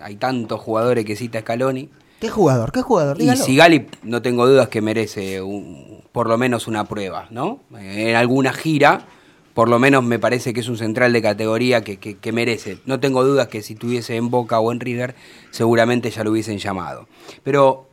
[0.00, 1.90] Hay tantos jugadores que cita Scaloni.
[2.22, 2.70] ¿Qué jugador?
[2.70, 3.20] ¿Qué jugador?
[3.20, 3.36] Y.
[3.36, 7.58] Sigali, no tengo dudas que merece un- por lo menos una prueba, ¿no?
[7.76, 9.06] En alguna gira,
[9.54, 12.78] por lo menos me parece que es un central de categoría que, que- que merece.
[12.86, 15.16] No tengo dudas que si estuviese en Boca o en River,
[15.50, 17.08] seguramente ya lo hubiesen llamado.
[17.42, 17.88] Pero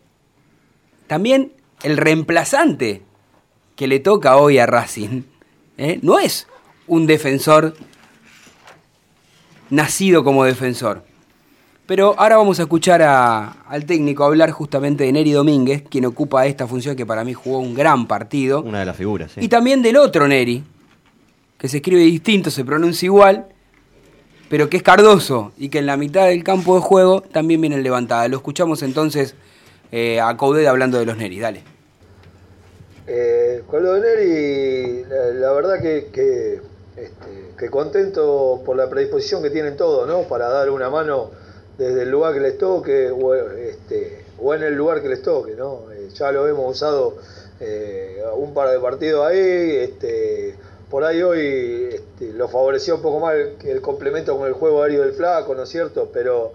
[1.07, 3.01] también el reemplazante
[3.75, 5.23] que le toca hoy a Racing
[5.79, 5.97] ¿eh?
[6.03, 6.45] no es
[6.85, 7.73] un defensor
[9.71, 11.08] nacido como defensor.
[11.89, 16.45] Pero ahora vamos a escuchar a- al técnico hablar justamente de Neri Domínguez, quien ocupa
[16.45, 18.61] esta función que para mí jugó un gran partido.
[18.61, 19.39] Una de las figuras, sí.
[19.43, 20.63] Y también del otro Neri,
[21.57, 23.47] que se escribe distinto, se pronuncia igual,
[24.49, 27.79] pero que es Cardoso y que en la mitad del campo de juego también viene
[27.81, 28.27] levantada.
[28.27, 29.33] Lo escuchamos entonces
[29.91, 31.39] eh, a Coudet hablando de los Neri.
[31.39, 31.63] Dale.
[33.07, 36.61] Eh, con lo de Neri, la, la verdad que, que,
[36.95, 40.27] este, que contento por la predisposición que tienen todos, ¿no?
[40.27, 41.31] Para dar una mano
[41.79, 45.55] desde el lugar que les toque o, este, o en el lugar que les toque,
[45.55, 45.89] ¿no?
[45.93, 47.15] Eh, ya lo hemos usado
[47.61, 50.55] eh, un par de partidos ahí, este,
[50.89, 55.03] por ahí hoy este, lo favoreció un poco más el, complemento con el juego aéreo
[55.03, 56.09] del flaco, ¿no es cierto?
[56.11, 56.51] Pero,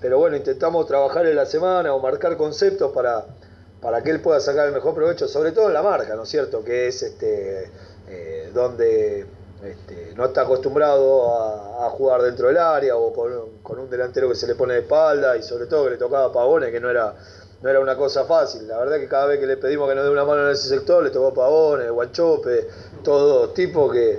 [0.00, 3.26] pero bueno, intentamos trabajar en la semana o marcar conceptos para,
[3.82, 6.30] para que él pueda sacar el mejor provecho, sobre todo en la marca, ¿no es
[6.30, 6.64] cierto?
[6.64, 7.68] Que es este,
[8.08, 9.26] eh, donde
[9.64, 14.46] este, no está acostumbrado a, jugar dentro del área o con, un delantero que se
[14.46, 17.14] le pone de espalda y sobre todo que le tocaba a Pavone, que no era,
[17.60, 18.66] no era una cosa fácil.
[18.66, 20.68] La verdad que cada vez que le pedimos que nos dé una mano en ese
[20.68, 22.68] sector, le tocó a Pavone, Guanchope,
[23.04, 24.18] todos tipos que,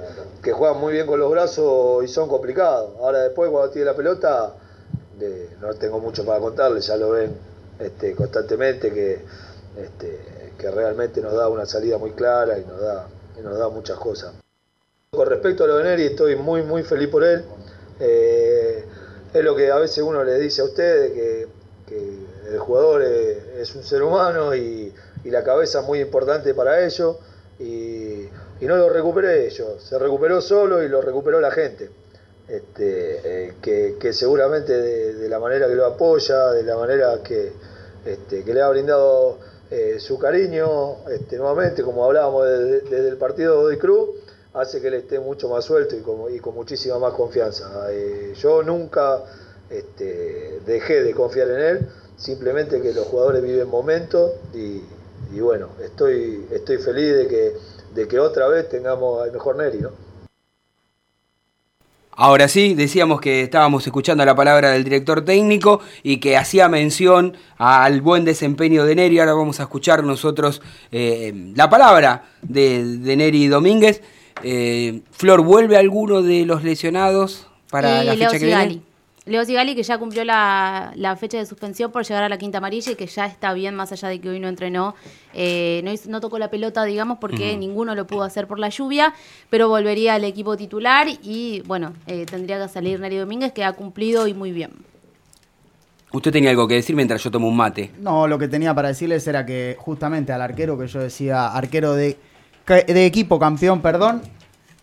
[0.51, 2.91] juegan muy bien con los brazos y son complicados.
[2.99, 4.53] Ahora después cuando tiene la pelota,
[5.61, 7.35] no tengo mucho para contarles, ya lo ven
[7.79, 9.21] este, constantemente que,
[9.77, 13.07] este, que realmente nos da una salida muy clara y nos da,
[13.39, 14.42] y nos da muchas cosas.
[15.13, 17.43] Con respecto a lo de Neri, estoy muy, muy feliz por él.
[17.99, 18.83] Eh,
[19.31, 21.47] es lo que a veces uno les dice a ustedes, que,
[22.51, 24.91] el jugador es, un ser humano y,
[25.25, 27.19] la cabeza es muy importante para ello.
[27.59, 28.27] Y,
[28.61, 31.91] no lo recuperé yo, se recuperó solo y lo recuperó la gente.
[32.47, 37.51] Este, eh, que, seguramente de, la manera que lo apoya, de la manera que,
[38.03, 39.37] este, le ha brindado
[39.69, 44.22] eh, su cariño, este, nuevamente, como hablábamos desde el partido de Cruz,
[44.53, 46.01] hace que él esté mucho más suelto y
[46.39, 47.91] con, muchísima más confianza.
[47.91, 49.23] Eh, yo nunca
[49.69, 54.81] este, dejé de confiar en él, simplemente que los jugadores viven momentos y,
[55.33, 57.53] y bueno, estoy, estoy feliz de que,
[57.95, 60.13] de que otra vez tengamos al mejor Neri, ¿no?
[62.15, 67.35] Ahora sí, decíamos que estábamos escuchando la palabra del director técnico y que hacía mención
[67.57, 69.19] al buen desempeño de Neri.
[69.19, 70.61] Ahora vamos a escuchar nosotros
[70.91, 74.03] eh, la palabra de, de Neri Domínguez.
[74.41, 78.81] Eh, Flor, ¿vuelve alguno de los lesionados para Y la Leo fecha que viene?
[79.25, 82.57] Leo Sigali, que ya cumplió la, la fecha de suspensión por llegar a la quinta
[82.57, 84.95] amarilla y que ya está bien, más allá de que hoy no entrenó.
[85.33, 88.67] Eh, no, hizo- no tocó la pelota, digamos, porque ninguno lo pudo hacer por la
[88.67, 89.13] lluvia,
[89.49, 93.71] pero volvería al equipo titular y, bueno, eh, tendría que salir Neri Domínguez, que ha
[93.71, 94.71] cumplido y muy bien.
[96.11, 97.91] Usted tenía algo que decir mientras yo tomo un mate.
[97.99, 101.93] No, lo que tenía para decirles era que justamente al arquero que yo decía, arquero
[101.93, 102.17] de,
[102.67, 104.21] de equipo campeón, perdón,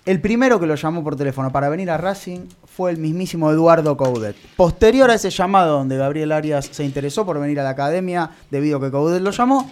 [0.07, 3.97] el primero que lo llamó por teléfono para venir a Racing fue el mismísimo Eduardo
[3.97, 4.35] Coudet.
[4.57, 8.79] Posterior a ese llamado donde Gabriel Arias se interesó por venir a la academia debido
[8.79, 9.71] a que Coudet lo llamó,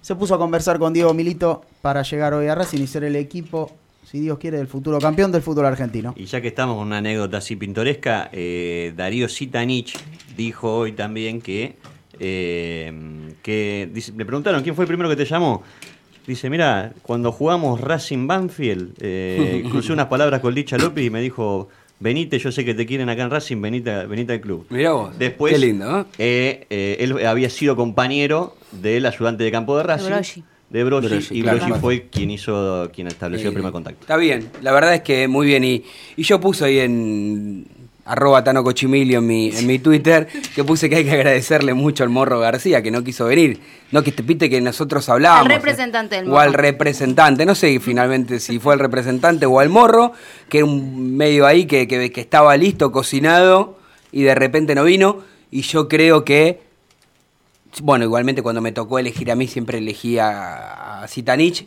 [0.00, 3.16] se puso a conversar con Diego Milito para llegar hoy a Racing y ser el
[3.16, 3.70] equipo,
[4.04, 6.12] si Dios quiere, del futuro campeón del fútbol argentino.
[6.16, 9.98] Y ya que estamos con una anécdota así pintoresca, eh, Darío Sitanich
[10.36, 11.76] dijo hoy también que,
[12.20, 15.62] eh, que le preguntaron quién fue el primero que te llamó.
[16.26, 21.20] Dice, mira, cuando jugamos Racing Banfield, eh, crucé unas palabras con Licha López y me
[21.20, 21.68] dijo,
[22.02, 24.66] venite, yo sé que te quieren acá en Racing, venite, venite al club.
[24.70, 26.04] Mirá vos, Después, qué lindo, ¿eh?
[26.18, 30.10] eh, eh, él había sido compañero del ayudante de campo de Racing.
[30.10, 30.44] Broggi.
[30.70, 31.58] De Broggi, Broggi, y claro.
[31.58, 34.00] Broggi fue quien hizo, quien estableció el primer contacto.
[34.00, 35.64] Está bien, la verdad es que muy bien.
[35.64, 35.84] Y,
[36.16, 37.66] y yo puse ahí en
[38.04, 42.02] arroba Tano Cochimilio en mi, en mi Twitter, que puse que hay que agradecerle mucho
[42.02, 43.60] al Morro García, que no quiso venir.
[43.90, 45.46] No que te pite que nosotros hablábamos.
[45.46, 46.62] Al representante del O al Morro.
[46.62, 50.12] representante, no sé finalmente si fue el representante o al Morro,
[50.48, 53.78] que era un medio ahí que, que, que estaba listo, cocinado,
[54.10, 55.18] y de repente no vino.
[55.50, 56.60] Y yo creo que
[57.80, 61.66] bueno, igualmente cuando me tocó elegir a mí siempre elegí a, a Zitanich,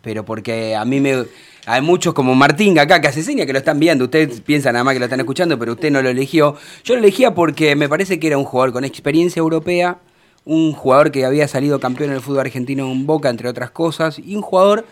[0.00, 1.24] pero porque a mí me...
[1.66, 4.82] Hay muchos como Martín acá que hace seña que lo están viendo, ustedes piensan nada
[4.84, 6.56] más que lo están escuchando, pero usted no lo eligió.
[6.82, 9.98] Yo lo elegía porque me parece que era un jugador con experiencia europea,
[10.44, 14.18] un jugador que había salido campeón en el fútbol argentino en Boca, entre otras cosas,
[14.18, 14.84] y un jugador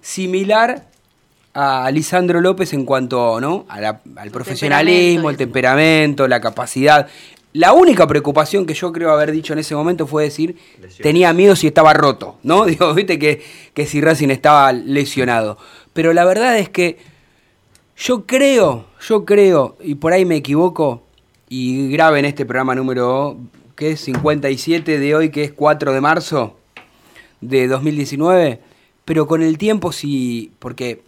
[0.00, 0.86] similar
[1.52, 3.66] a Lisandro López en cuanto ¿no?
[3.68, 7.08] a la- al profesionalismo, el temperamento, la capacidad.
[7.52, 10.56] La única preocupación que yo creo haber dicho en ese momento fue decir,
[11.02, 12.64] tenía miedo si estaba roto, ¿no?
[12.66, 15.56] Digo, viste que, que si Racing estaba lesionado.
[15.96, 16.98] Pero la verdad es que
[17.96, 21.02] yo creo, yo creo, y por ahí me equivoco,
[21.48, 23.38] y grave en este programa número,
[23.74, 26.58] que es 57 de hoy, que es 4 de marzo
[27.40, 28.60] de 2019,
[29.06, 31.02] pero con el tiempo sí, porque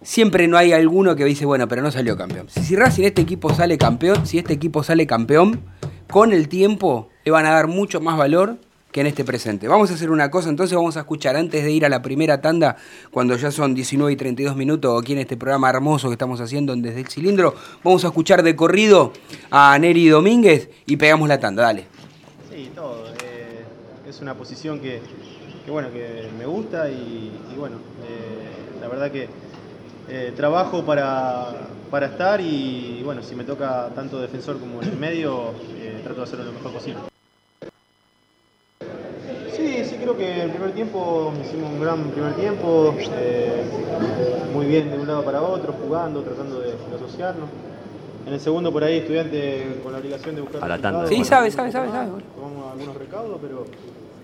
[0.00, 2.46] siempre no hay alguno que dice, bueno, pero no salió campeón.
[2.48, 5.60] Si, si Racing este equipo sale campeón, si este equipo sale campeón,
[6.08, 8.58] con el tiempo le van a dar mucho más valor
[8.94, 9.66] que en este presente.
[9.66, 12.40] Vamos a hacer una cosa, entonces vamos a escuchar antes de ir a la primera
[12.40, 12.76] tanda,
[13.10, 16.72] cuando ya son 19 y 32 minutos aquí en este programa hermoso que estamos haciendo
[16.72, 19.12] en desde el cilindro, vamos a escuchar de corrido
[19.50, 21.86] a Neri Domínguez y pegamos la tanda, dale.
[22.48, 23.08] Sí, todo.
[23.08, 23.64] eh,
[24.08, 25.00] es una posición que,
[25.66, 27.78] bueno, que me gusta y, bueno,
[28.08, 29.28] eh, la verdad que
[30.08, 34.96] eh, trabajo para, para estar y, bueno, si me toca tanto defensor como en el
[34.96, 35.52] medio,
[36.04, 37.13] trato de hacerlo lo mejor posible.
[40.04, 43.62] Creo que el primer tiempo hicimos un gran primer tiempo, eh,
[44.52, 47.48] muy bien de un lado para otro, jugando, tratando de, de asociarnos.
[48.26, 51.06] En el segundo por ahí estudiante con la obligación de buscar A la tanda.
[51.06, 52.10] Sí, sabe, sabe, sabe, sabe.
[52.36, 53.64] Tomamos algunos recaudos, pero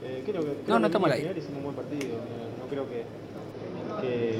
[0.05, 2.14] eh, creo que creo No, no estamos general hicimos un buen partido.
[2.61, 4.37] no creo que, que-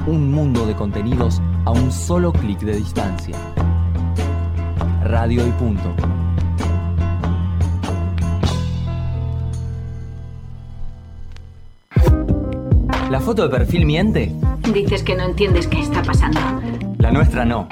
[0.05, 3.35] Un mundo de contenidos a un solo clic de distancia.
[5.11, 5.93] Radio y punto.
[13.09, 14.33] ¿La foto de perfil miente?
[14.73, 16.39] Dices que no entiendes qué está pasando.
[16.97, 17.67] La nuestra no.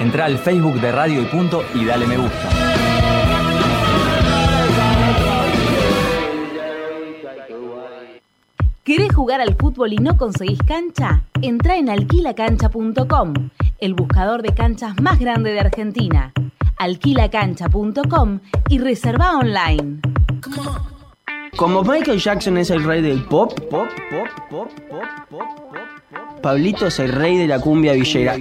[0.00, 2.68] Entra al Facebook de Radio y Punto y dale me gusta.
[8.88, 11.20] ¿Querés jugar al fútbol y no conseguís cancha?
[11.42, 13.34] Entra en alquilacancha.com,
[13.78, 16.32] el buscador de canchas más grande de Argentina.
[16.78, 20.00] Alquilacancha.com y reserva online.
[21.56, 26.86] Como Michael Jackson es el rey del pop, pop, pop, pop, pop, pop, pop, Pablito
[26.86, 28.36] es el rey de la cumbia villera.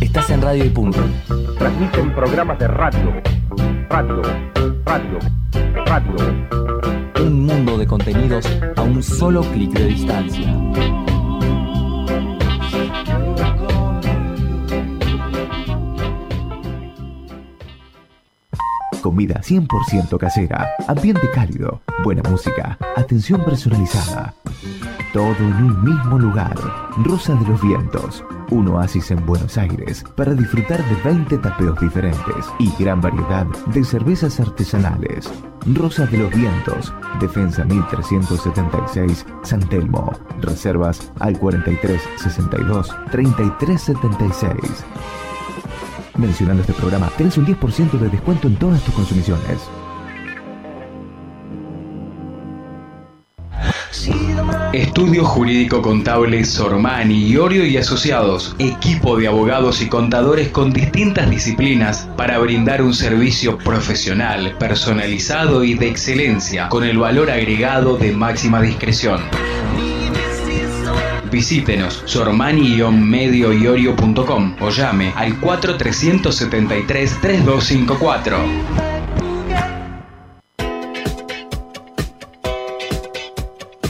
[0.00, 1.00] Estás en Radio y Punto.
[1.58, 3.22] Transmiten programas de radio.
[3.88, 4.22] Radio.
[4.84, 5.18] Radio.
[5.86, 6.16] Radio.
[7.20, 10.54] Un mundo de contenidos a un solo clic de distancia.
[19.08, 24.34] Comida 100% casera, ambiente cálido, buena música, atención personalizada.
[25.14, 26.54] Todo en un mismo lugar.
[27.04, 32.44] Rosa de los Vientos, un oasis en Buenos Aires para disfrutar de 20 tapeos diferentes
[32.58, 35.32] y gran variedad de cervezas artesanales.
[35.72, 40.12] Rosa de los Vientos, Defensa 1376, San Telmo.
[40.42, 44.84] Reservas al 43 62 33 76.
[46.18, 49.70] Mencionando este programa, tenés un 10% de descuento en todas tus consumiciones.
[54.72, 62.08] Estudio Jurídico Contable Sormani, Iorio y Asociados, equipo de abogados y contadores con distintas disciplinas
[62.16, 68.60] para brindar un servicio profesional, personalizado y de excelencia, con el valor agregado de máxima
[68.60, 69.20] discreción.
[71.30, 78.38] Visítenos sormani-medioiorio.com o llame al 4373 3254.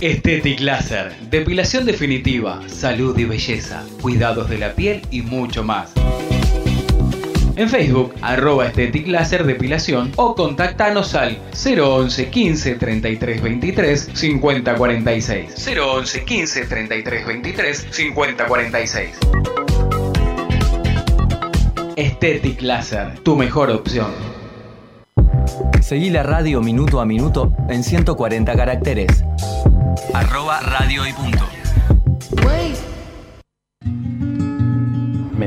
[0.00, 5.92] Estetic Laser, depilación definitiva, salud y belleza, cuidados de la piel y mucho más.
[7.58, 15.66] En Facebook, arroba Estetic Depilación o contactanos al 011 15 33 23 50 46.
[15.66, 19.10] 011 15 33 23 50 46.
[21.96, 24.12] Estetic Laser, tu mejor opción.
[25.80, 29.24] Seguí la radio minuto a minuto en 140 caracteres.
[30.14, 31.47] Arroba radio y punto.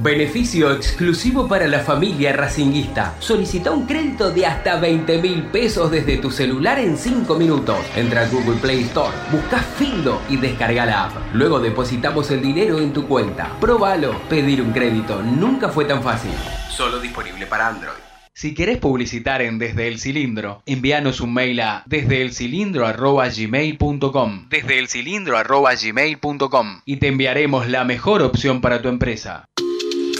[0.07, 3.17] Beneficio exclusivo para la familia racinguista.
[3.19, 7.75] Solicita un crédito de hasta 20 mil pesos desde tu celular en 5 minutos.
[7.93, 11.11] Entra a Google Play Store, busca Findo y descarga la app.
[11.33, 13.51] Luego depositamos el dinero en tu cuenta.
[13.59, 14.17] Próbalo.
[14.29, 16.31] Pedir un crédito nunca fue tan fácil.
[16.69, 17.97] Solo disponible para Android.
[18.31, 27.07] Si querés publicitar en Desde el Cilindro, envíanos un mail a desdeelcilindro.gmail.com desdeelcilindro.gmail.com y te
[27.07, 29.49] enviaremos la mejor opción para tu empresa.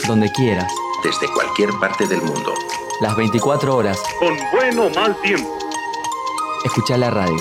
[0.08, 0.72] Donde quieras.
[1.04, 2.54] Desde cualquier parte del mundo.
[3.02, 4.02] Las 24 horas.
[4.20, 5.50] Con bueno o mal tiempo.
[6.64, 7.38] Escucha la radio.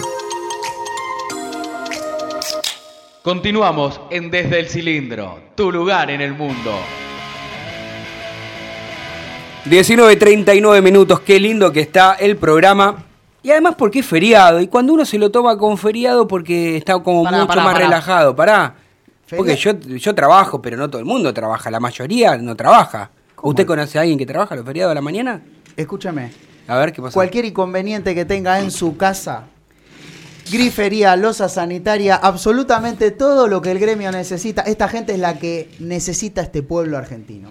[3.23, 6.73] Continuamos en Desde el Cilindro, tu lugar en el mundo.
[9.64, 13.05] 19.39 minutos, qué lindo que está el programa.
[13.43, 14.61] Y además porque es feriado.
[14.61, 17.73] Y cuando uno se lo toma con feriado porque está como Pará, mucho pará, más
[17.75, 17.85] pará.
[17.87, 18.37] relajado.
[18.37, 18.75] Pará.
[19.35, 21.70] Porque yo, yo trabajo, pero no todo el mundo trabaja.
[21.70, 23.11] La mayoría no trabaja.
[23.43, 25.43] ¿Usted conoce a alguien que trabaja los feriados a la mañana?
[25.77, 26.33] Escúchame,
[26.68, 27.14] A ver, ¿qué pasa?
[27.14, 29.45] Cualquier inconveniente que tenga en su casa,
[30.51, 34.62] grifería, losa sanitaria, absolutamente todo lo que el gremio necesita.
[34.62, 37.51] Esta gente es la que necesita este pueblo argentino.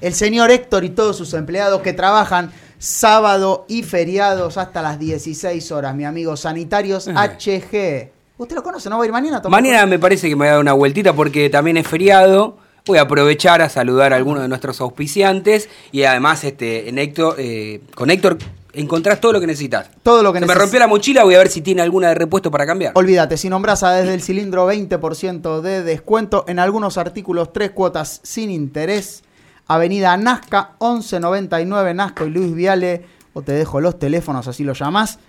[0.00, 5.70] El señor Héctor y todos sus empleados que trabajan sábado y feriados hasta las 16
[5.70, 6.36] horas, mi amigo.
[6.36, 7.06] Sanitarios.
[7.06, 8.10] HG.
[8.42, 8.90] ¿Usted lo conoce?
[8.90, 10.60] ¿No va a ir mañana a tomar Mañana me parece que me voy a dar
[10.60, 12.56] una vueltita porque también es feriado.
[12.84, 17.36] Voy a aprovechar a saludar a algunos de nuestros auspiciantes y además este, en Héctor,
[17.38, 18.38] eh, con Héctor
[18.72, 19.90] encontrás todo lo que necesitas.
[20.02, 22.16] Todo lo que Se me rompió la mochila, voy a ver si tiene alguna de
[22.16, 22.92] repuesto para cambiar.
[22.96, 28.18] Olvídate, si nombras a desde el cilindro 20% de descuento en algunos artículos, tres cuotas
[28.24, 29.22] sin interés.
[29.68, 33.04] Avenida Nazca, 1199 Nazca y Luis Viale.
[33.34, 35.20] O te dejo los teléfonos, así lo llamás.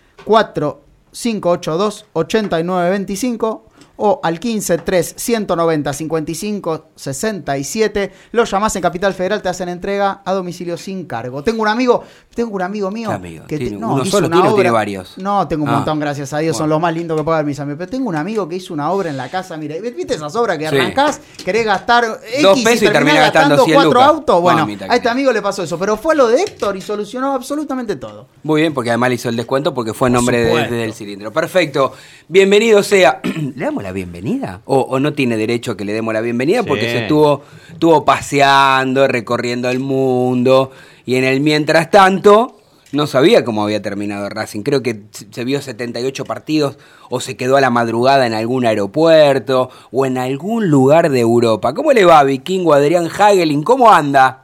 [1.14, 3.62] 4582-8925
[3.96, 8.12] o al 153 190 55 67.
[8.32, 11.44] Lo llamás en Capital Federal, te hacen entrega a domicilio sin cargo.
[11.44, 12.04] Tengo un amigo,
[12.34, 13.10] tengo un amigo mío
[13.48, 15.18] que te- ¿Tiene no, uno hizo solo una tiene o obra- tiene varios?
[15.18, 15.74] No, tengo un Ah.
[15.74, 17.78] montón, gracias a Dios, son los más lindos que puedo dar mis amigos.
[17.80, 20.58] Pero tengo un amigo que hizo una obra en la casa, mire, ¿viste esas obras
[20.58, 20.76] que Sí.
[20.76, 24.08] arrancás, querés gastar X Dos pesos y terminás terminás gastando 100 cuatro lucas.
[24.10, 24.42] autos?
[24.42, 27.34] Bueno, Mamita a este amigo le pasó eso, pero fue lo de Héctor y solucionó
[27.34, 28.28] absolutamente todo.
[28.44, 31.32] Muy bien, porque además le hizo el descuento porque fue en nombre de- del cilindro.
[31.32, 31.94] Perfecto.
[32.28, 33.20] Bienvenido sea.
[33.56, 34.62] ¿Le damos la bienvenida?
[34.66, 36.62] ¿O, o no tiene derecho que le demos la bienvenida?
[36.62, 36.68] Sí.
[36.68, 40.72] Porque se estuvo, estuvo paseando, recorriendo el mundo.
[41.06, 42.56] Y en el mientras tanto,
[42.92, 44.62] no sabía cómo había terminado Racing.
[44.64, 46.78] Creo que se vio 78 partidos
[47.10, 51.74] o se quedó a la madrugada en algún aeropuerto o en algún lugar de Europa.
[51.74, 53.64] ¿Cómo le va, Vikingo Adrián Hagelin?
[53.64, 54.40] ¿Cómo anda?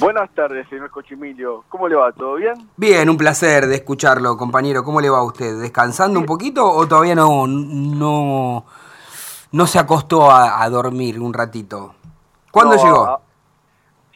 [0.00, 1.64] Buenas tardes, señor Cochimilio.
[1.68, 2.12] ¿Cómo le va?
[2.12, 2.54] ¿Todo bien?
[2.76, 4.84] Bien, un placer de escucharlo, compañero.
[4.84, 5.60] ¿Cómo le va a usted?
[5.60, 8.64] ¿Descansando un poquito o todavía no, no,
[9.50, 11.94] no se acostó a, a dormir un ratito?
[12.52, 13.20] ¿Cuándo No, llegó?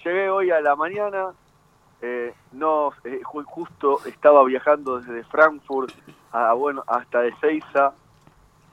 [0.04, 1.30] llegué hoy a la mañana.
[2.03, 5.94] Eh, no, eh, ju- justo estaba viajando desde Frankfurt
[6.32, 7.92] a, bueno, hasta Ezeiza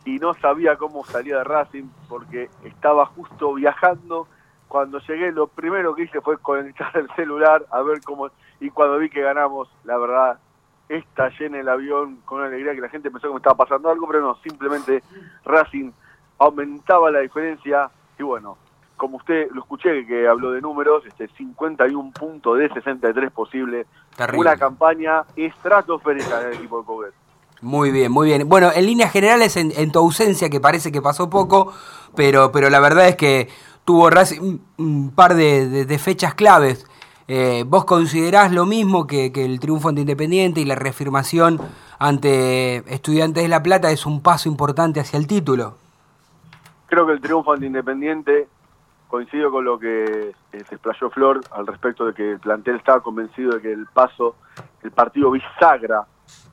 [0.05, 4.27] y no sabía cómo salía de Racing porque estaba justo viajando.
[4.67, 8.29] Cuando llegué, lo primero que hice fue conectar el celular a ver cómo.
[8.59, 10.39] Y cuando vi que ganamos, la verdad,
[10.87, 13.89] estallé en el avión con una alegría que la gente pensó que me estaba pasando
[13.89, 15.03] algo, pero no, simplemente
[15.45, 15.91] Racing
[16.39, 18.57] aumentaba la diferencia y bueno,
[18.99, 24.41] como usted lo escuché que habló de números, este 51 puntos de 63 posible, Terrible.
[24.41, 27.13] una campaña estratosférica del equipo de Coudet.
[27.61, 28.47] Muy bien, muy bien.
[28.47, 31.73] Bueno, en líneas generales, en, en tu ausencia, que parece que pasó poco,
[32.15, 33.49] pero, pero la verdad es que
[33.85, 34.09] tuvo
[34.41, 36.85] un, un par de, de- de fechas claves.
[37.27, 41.59] Eh, ¿Vos considerás lo mismo que, que el triunfo ante Independiente y la reafirmación
[41.99, 45.75] ante Estudiantes de La Plata es un paso importante hacia el título?
[46.87, 48.47] Creo que el triunfo ante Independiente
[49.09, 53.01] coincido con lo que eh, se explayó Flor al respecto de que el plantel estaba
[53.01, 54.35] convencido de que el paso,
[54.83, 56.05] el partido bisagra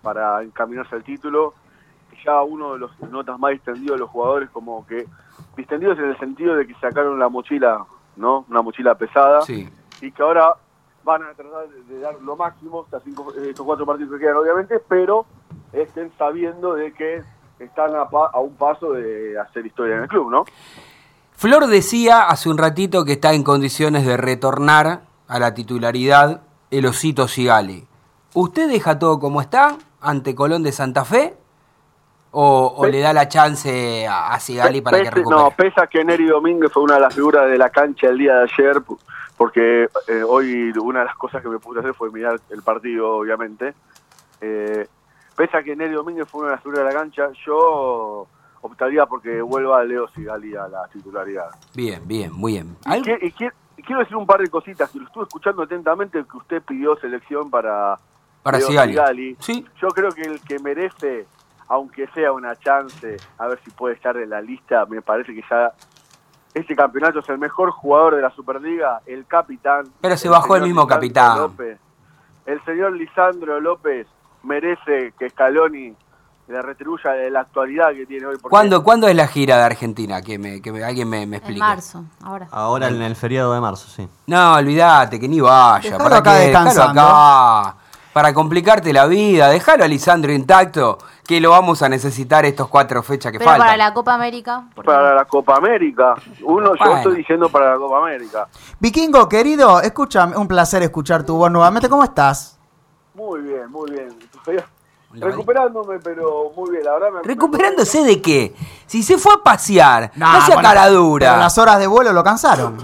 [0.03, 1.55] para encaminarse al título,
[2.25, 5.07] ya uno de los notas más distendidos de los jugadores como que
[5.57, 7.85] distendidos en el sentido de que sacaron la mochila,
[8.17, 8.47] ¿no?
[8.49, 9.69] Una mochila pesada Sí.
[10.01, 10.55] y que ahora
[11.05, 14.81] van a tratar de, dar lo máximo estas cinco, estos cuatro partidos que quedan obviamente,
[14.89, 15.27] pero
[15.73, 17.23] estén sabiendo de que
[17.59, 20.45] están a, pa- a un paso de hacer historia en el club, ¿no?
[21.37, 26.87] Flor decía hace un ratito que está en condiciones de retornar a la titularidad el
[26.87, 27.87] Osito Sigali.
[28.33, 31.37] ¿Usted deja todo como está ante Colón de Santa Fe?
[32.31, 35.43] ¿O, o le da la chance a, a Sigali para que recupere?
[35.43, 38.17] no, pese a que Neri Domínguez fue una de las figuras de la cancha el
[38.17, 38.83] día de ayer,
[39.37, 42.63] porque eh, hoy una de las cosas que me puse a hacer fue mirar el
[42.63, 43.75] partido, obviamente.
[44.41, 44.87] Eh,
[45.37, 48.27] pese a que Neri Domínguez fue una de las figuras de la cancha, yo
[48.67, 51.49] optaría porque vuelva Leo Sigali a la titularidad.
[51.75, 52.77] Bien, bien, muy bien.
[52.87, 56.25] Y, qui- y qui- y quiero decir un par de cositas, lo estuve escuchando atentamente,
[56.31, 57.97] que usted pidió selección para,
[58.43, 59.37] Para Leo Sigali.
[59.81, 61.27] Yo creo que el que merece,
[61.69, 65.43] aunque sea una chance, a ver si puede estar en la lista, me parece que
[65.51, 65.73] ya
[66.55, 69.85] este campeonato es el mejor jugador de la Superliga, el capitán.
[70.01, 71.39] Pero se bajó el mismo Lisandro capitán.
[71.39, 71.79] López.
[72.47, 74.07] El señor Lisandro López
[74.43, 75.95] merece que Scaloni
[76.49, 78.35] le retribuya de la actualidad que tiene hoy.
[78.37, 80.23] porque- ¿Cuándo, ¿Cuándo es la gira de Argentina?
[80.23, 81.61] Que, me, que me- alguien me, me En explique.
[81.61, 82.47] marzo, ahora.
[82.53, 84.09] Ahora en el feriado de marzo, sí.
[84.27, 85.81] No, olvídate, que ni vaya.
[85.83, 86.45] Dejalo ¿Para acá qué?
[86.47, 87.01] descansando.
[87.03, 87.75] Acá.
[88.13, 93.03] Para complicarte la vida, dejalo a Lisandro intacto, que lo vamos a necesitar estos cuatro
[93.03, 93.67] fechas que Pero faltan.
[93.67, 96.15] para la Copa América, ¿por qué Para la Copa América.
[96.45, 98.47] Uno, yo estoy diciendo para la Copa América.
[98.81, 101.91] Vikingo, querido, escúchame, un placer escuchar tu voz nuevamente.
[101.91, 102.57] ¿Cómo estás?
[103.15, 104.09] Muy bien, muy bien.
[105.21, 106.85] Recuperándome, pero muy bien.
[106.85, 108.55] La verdad me ¿Recuperándose de qué?
[108.87, 111.27] Si se fue a pasear, no, sea bueno, cara dura.
[111.31, 112.77] pero las horas de vuelo lo cansaron.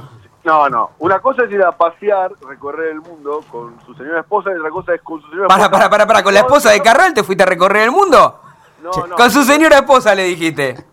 [0.45, 0.91] No, no.
[0.99, 4.71] Una cosa es ir a pasear, recorrer el mundo con su señora esposa y otra
[4.71, 5.79] cosa es con su señora Para, esposa.
[5.79, 8.41] para, para, para, ¿con la esposa de Carral te fuiste a recorrer el mundo?
[8.83, 9.15] No, no.
[9.15, 10.85] Con su señora esposa le dijiste.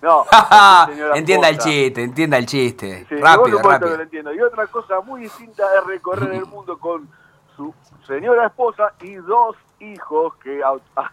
[0.00, 0.24] No,
[1.14, 3.06] entienda el chiste, entienda el chiste.
[3.08, 3.90] Sí, rápido, rápido.
[3.90, 4.32] que lo entiendo.
[4.34, 7.08] Y otra cosa muy distinta es recorrer el mundo con
[7.56, 7.74] su
[8.06, 11.10] señora esposa y dos hijos que au- ah,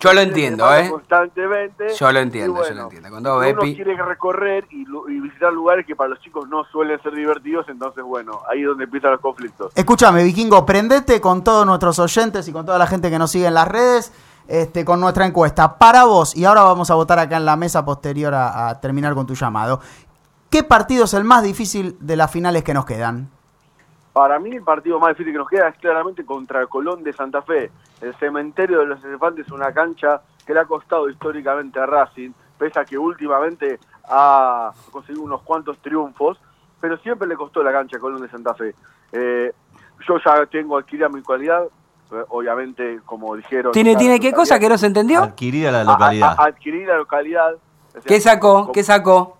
[0.00, 0.90] Yo lo entiendo, ¿eh?
[0.90, 1.88] Constantemente.
[1.94, 3.10] Yo lo entiendo, Y yo bueno, lo entiendo.
[3.10, 3.74] Con dos uno Bepi.
[3.76, 4.84] quiere recorrer y
[5.20, 8.84] visitar lugares que para los chicos no suelen ser divertidos, entonces bueno, ahí es donde
[8.84, 9.72] empiezan los conflictos.
[9.74, 13.46] Escúchame, Vikingo, prendete con todos nuestros oyentes y con toda la gente que nos sigue
[13.46, 14.12] en las redes
[14.48, 15.76] este, con nuestra encuesta.
[15.78, 19.14] Para vos, y ahora vamos a votar acá en la mesa posterior a, a terminar
[19.14, 19.80] con tu llamado.
[20.50, 23.28] ¿Qué partido es el más difícil de las finales que nos quedan?
[24.16, 27.12] Para mí el partido más difícil que nos queda es claramente contra el Colón de
[27.12, 27.70] Santa Fe.
[28.00, 32.30] El cementerio de los elefantes es una cancha que le ha costado históricamente a Racing,
[32.56, 36.38] pese a que últimamente ha conseguido unos cuantos triunfos,
[36.80, 38.74] pero siempre le costó la cancha al Colón de Santa Fe.
[39.12, 39.52] Eh,
[40.08, 41.64] yo ya tengo adquirida mi cualidad,
[42.10, 43.72] eh, obviamente, como dijeron...
[43.72, 45.24] ¿Tiene, ¿tiene qué cosa que no se entendió?
[45.24, 46.36] Adquirida la a- localidad.
[46.38, 47.52] a- adquirir la localidad.
[47.52, 48.60] o sea, ¿Qué sacó?
[48.60, 49.36] como- ¿Qué sacó?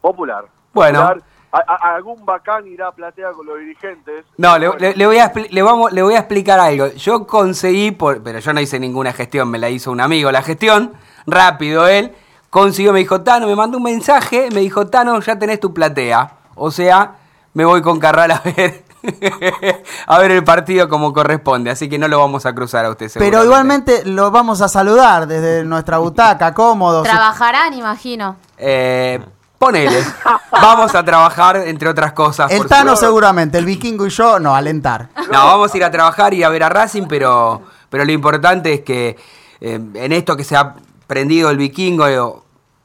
[0.00, 0.44] Popular.
[0.72, 1.00] Bueno.
[1.00, 1.24] Popular.
[1.52, 4.24] A- a- algún bacán irá a platear con los dirigentes.
[4.36, 6.86] No, le, le- le voy a, le, vamos, le voy a explicar algo.
[6.92, 10.42] Yo conseguí, por, pero yo no hice ninguna gestión, me la hizo un amigo la
[10.42, 10.92] gestión,
[11.26, 12.12] rápido él,
[12.50, 16.34] consiguió, me dijo, Tano, me mandó un mensaje, me dijo, Tano, ya tenés tu platea.
[16.54, 17.14] O sea,
[17.54, 18.84] me voy con Carral a ver,
[20.06, 23.10] a ver el partido como corresponde, así que no lo vamos a cruzar a usted.
[23.18, 27.02] Pero igualmente lo vamos a saludar desde nuestra butaca, cómodos.
[27.08, 28.36] Trabajarán, imagino.
[28.58, 29.20] Eh,
[29.60, 30.02] ponele,
[30.50, 32.50] vamos a trabajar, entre otras cosas.
[32.50, 33.06] El por Tano supuesto.
[33.06, 35.10] seguramente, el Vikingo y yo no, alentar.
[35.30, 38.72] No, vamos a ir a trabajar y a ver a Racing, pero, pero lo importante
[38.72, 39.16] es que
[39.60, 42.18] eh, en esto que se ha prendido el vikingo, eh,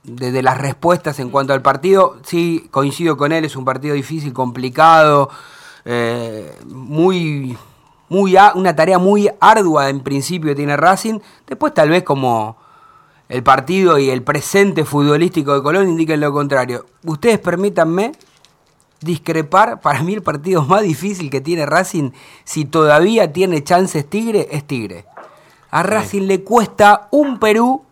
[0.04, 4.34] desde las respuestas en cuanto al partido, sí coincido con él, es un partido difícil,
[4.34, 5.30] complicado,
[5.86, 7.58] eh, muy,
[8.10, 11.20] muy a- una tarea muy ardua en principio tiene Racing.
[11.48, 12.58] Después tal vez como
[13.30, 16.86] el partido y el presente futbolístico de Colón indiquen lo contrario.
[17.04, 18.12] Ustedes permítanme
[19.02, 22.12] discrepar, para mí el partido más difícil que tiene Racing,
[22.44, 25.06] si todavía tiene chances Tigre, es Tigre.
[25.72, 27.84] A Racing le cuesta un Perú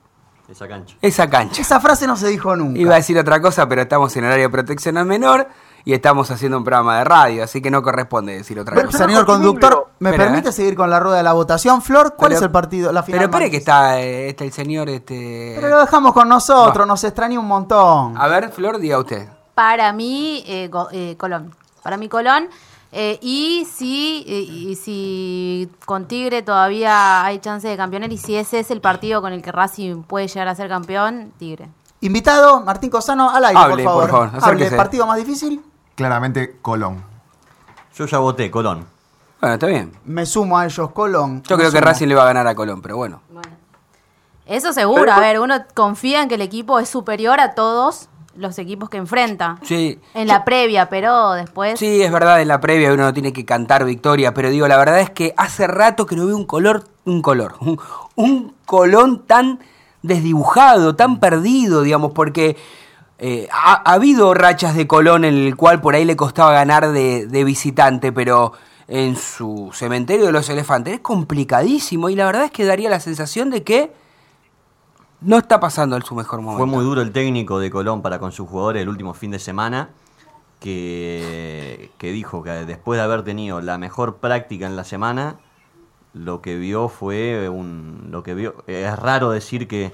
[0.49, 0.95] Esa cancha.
[1.01, 1.61] esa cancha.
[1.61, 2.79] Esa frase no se dijo nunca.
[2.79, 5.47] Iba a decir otra cosa, pero estamos en horario de protección al menor
[5.85, 8.99] y estamos haciendo un programa de radio, así que no corresponde decir otra Pero, cosa.
[9.05, 10.53] señor conductor, ¿me Espera, permite ¿eh?
[10.53, 11.81] seguir con la rueda de la votación?
[11.81, 13.19] Flor, ¿cuál Pero- es el partido, la final?
[13.19, 14.87] Pero espere que está, eh, está el señor...
[14.89, 15.53] Este...
[15.55, 18.17] Pero lo dejamos con nosotros, nos extraña un montón.
[18.17, 19.27] A ver, Flor, diga usted.
[19.55, 21.53] Para mí, eh, Go- eh, Colón.
[21.83, 22.47] Para mí, Colón.
[22.95, 28.59] Eh, y si, y si con Tigre todavía hay chance de campeonar y si ese
[28.59, 31.69] es el partido con el que Racing puede llegar a ser campeón, Tigre.
[32.01, 34.09] Invitado, Martín Cosano, al aire, Hable, por favor.
[34.29, 34.71] por favor, Hable.
[34.77, 35.61] ¿partido más difícil?
[35.95, 37.03] Claramente Colón.
[37.95, 38.85] Yo ya voté, Colón.
[39.39, 39.91] Bueno, está bien.
[40.05, 41.43] Me sumo a ellos, Colón.
[41.43, 41.81] Yo creo que.
[41.81, 43.21] Racing le va a ganar a Colón, pero bueno.
[44.45, 45.11] Eso seguro.
[45.11, 48.97] A ver, uno confía en que el equipo es superior a todos los equipos que
[48.97, 49.57] enfrenta.
[49.63, 49.99] Sí.
[50.13, 51.79] En la previa, pero después...
[51.79, 54.77] Sí, es verdad, en la previa uno no tiene que cantar victoria, pero digo, la
[54.77, 57.79] verdad es que hace rato que no veo un color, un color, un,
[58.15, 59.59] un colón tan
[60.01, 62.57] desdibujado, tan perdido, digamos, porque
[63.19, 66.91] eh, ha, ha habido rachas de Colón en el cual por ahí le costaba ganar
[66.91, 68.53] de, de visitante, pero
[68.87, 72.99] en su cementerio de los elefantes es complicadísimo y la verdad es que daría la
[72.99, 73.93] sensación de que
[75.21, 76.57] no está pasando en su mejor momento.
[76.57, 79.39] Fue muy duro el técnico de Colón para con sus jugadores el último fin de
[79.39, 79.89] semana,
[80.59, 85.37] que, que dijo que después de haber tenido la mejor práctica en la semana,
[86.13, 88.07] lo que vio fue un...
[88.11, 89.93] lo que vio Es raro decir que,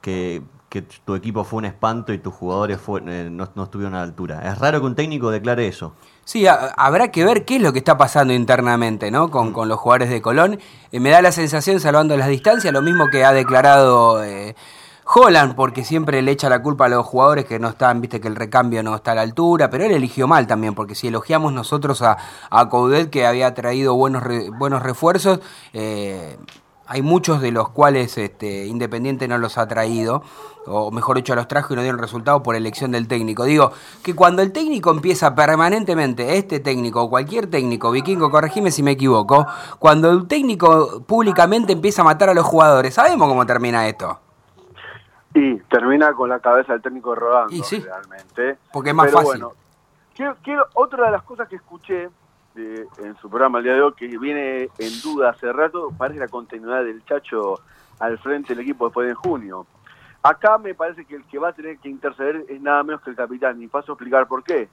[0.00, 0.42] que,
[0.74, 4.02] que tu equipo fue un espanto y tus jugadores eh, no, no estuvieron a la
[4.02, 4.40] altura.
[4.50, 5.94] Es raro que un técnico declare eso.
[6.24, 9.30] Sí, ha- habrá que ver qué es lo que está pasando internamente, ¿no?
[9.30, 10.58] Con, con los jugadores de Colón.
[10.90, 14.56] Eh, me da la sensación, salvando las distancias, lo mismo que ha declarado eh,
[15.06, 18.26] Holland, porque siempre le echa la culpa a los jugadores que no están, viste que
[18.26, 21.52] el recambio no está a la altura, pero él eligió mal también, porque si elogiamos
[21.52, 22.16] nosotros a,
[22.50, 24.24] a Coudet, que había traído buenos,
[24.58, 25.38] buenos refuerzos,
[26.86, 30.22] hay muchos de los cuales este, Independiente no los ha traído,
[30.66, 33.44] o mejor dicho, los trajo y no dieron resultado por elección del técnico.
[33.44, 33.72] Digo,
[34.02, 38.92] que cuando el técnico empieza permanentemente, este técnico o cualquier técnico, vikingo, corregime si me
[38.92, 39.46] equivoco,
[39.78, 44.20] cuando el técnico públicamente empieza a matar a los jugadores, sabemos cómo termina esto.
[45.34, 48.56] Y termina con la cabeza del técnico rodando, Y sí, realmente.
[48.72, 49.30] porque es más Pero fácil.
[49.42, 49.52] Bueno,
[50.14, 52.08] quiero, quiero- otra de las cosas que escuché
[52.54, 56.20] de- en su programa el día de hoy, que viene en duda hace rato, parece
[56.20, 57.60] la continuidad del Chacho
[58.00, 59.66] al frente del equipo después de junio.
[60.22, 63.10] Acá me parece que el que va a tener que interceder es nada menos que
[63.10, 64.68] el capitán, y paso a explicar por qué.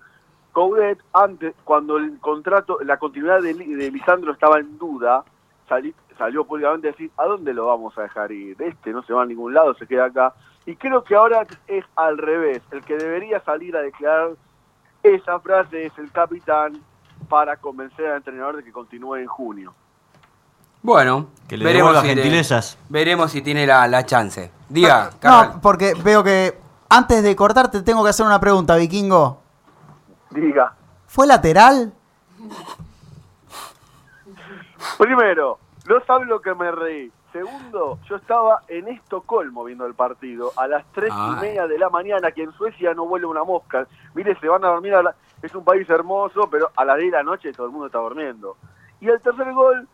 [0.54, 5.24] Coudet, antes, cuando el contrato, la continuidad de, Li- de Lisandro estaba en duda,
[5.68, 8.62] sali- salió públicamente a decir, ¿a dónde lo vamos a dejar ir?
[8.62, 10.34] Este no se va a ningún lado, se queda acá.
[10.66, 12.62] Y creo que ahora es al revés.
[12.72, 14.32] El que debería salir a declarar
[15.04, 16.80] esa frase es el capitán
[17.30, 19.74] para convencer al entrenador de que continúe en junio.
[20.84, 22.78] Bueno, Que le si te- gentilezas.
[22.89, 24.51] veremos si tiene la, la chance.
[24.67, 26.57] Diga, No, porque veo que
[26.89, 29.41] antes de cortarte tengo que hacer una pregunta, Vikingo.
[30.32, 30.74] Diga.
[31.07, 31.93] ¿Fue lateral?
[34.97, 37.11] Primero, no sabe lo que me reí.
[37.32, 41.89] Segundo, yo estaba en Estocolmo viendo el partido a las tres y media de la
[41.89, 43.88] mañana, que en Suecia no vuela una mosca.
[44.13, 47.12] Mire, se van a dormir, a la- es un país hermoso, pero a las 10
[47.12, 48.58] de la noche todo el mundo está durmiendo.
[49.00, 49.88] Y el tercer gol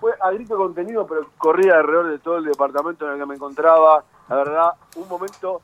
[0.00, 3.34] fue a grito contenido, pero corría alrededor de todo el departamento en el que me
[3.34, 4.04] encontraba.
[4.28, 5.62] La verdad, un momento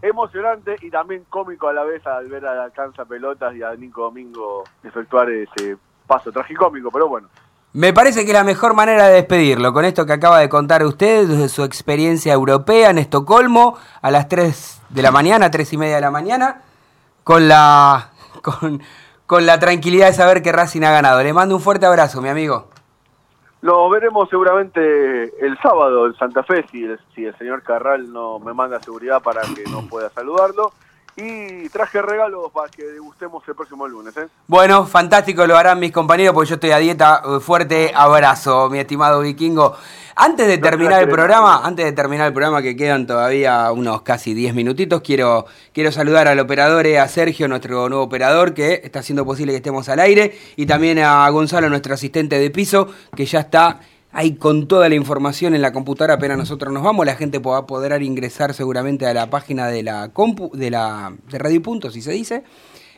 [0.00, 4.02] emocionante y también cómico a la vez al ver a Alcanza Pelotas y a Nico
[4.02, 7.28] Domingo efectuar ese paso tragicómico, pero bueno.
[7.74, 11.26] Me parece que la mejor manera de despedirlo, con esto que acaba de contar usted,
[11.26, 15.94] de su experiencia europea en Estocolmo, a las 3 de la mañana, 3 y media
[15.94, 16.60] de la mañana,
[17.24, 18.10] con la,
[18.42, 18.82] con,
[19.26, 21.22] con la tranquilidad de saber que Racing ha ganado.
[21.22, 22.68] Le mando un fuerte abrazo, mi amigo.
[23.62, 28.40] Lo veremos seguramente el sábado en Santa Fe, si el, si el señor Carral no
[28.40, 30.72] me manda seguridad para que no pueda saludarlo.
[31.14, 34.16] Y traje regalos para que degustemos el próximo lunes.
[34.16, 34.28] ¿eh?
[34.46, 37.22] Bueno, fantástico lo harán mis compañeros porque yo estoy a dieta.
[37.24, 39.76] Eh, Fuerte abrazo, mi estimado vikingo.
[40.16, 44.02] Antes de No terminar el programa, antes de terminar el programa que quedan todavía unos
[44.02, 48.80] casi 10 minutitos, quiero, quiero saludar al operador, eh, a Sergio, nuestro nuevo operador, que
[48.84, 52.88] está haciendo posible que estemos al aire, y también a Gonzalo, nuestro asistente de piso,
[53.16, 53.80] que ya está
[54.12, 57.58] ahí con toda la información en la computadora apenas nosotros nos vamos, la gente va
[57.58, 61.90] a poder ingresar seguramente a la página de la compu, de la de Radio Punto,
[61.90, 62.44] si se dice,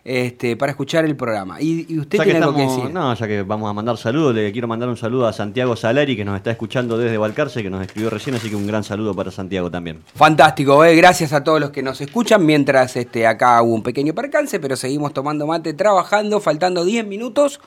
[0.07, 1.63] este, para escuchar el programa.
[1.63, 2.95] Y, y usted Ya que tiene algo que estamos- decir.
[2.95, 6.15] No, ya que vamos a mandar saludos, le quiero mandar un saludo a Santiago Salari,
[6.15, 9.15] que nos está escuchando desde Balcarce, que nos escribió recién, así que un gran saludo
[9.15, 10.01] para Santiago también.
[10.15, 14.13] Fantástico, eh, gracias a todos los que nos escuchan, mientras este, acá hubo un pequeño
[14.15, 17.61] percance, pero seguimos tomando mate, trabajando, faltando 10 minutos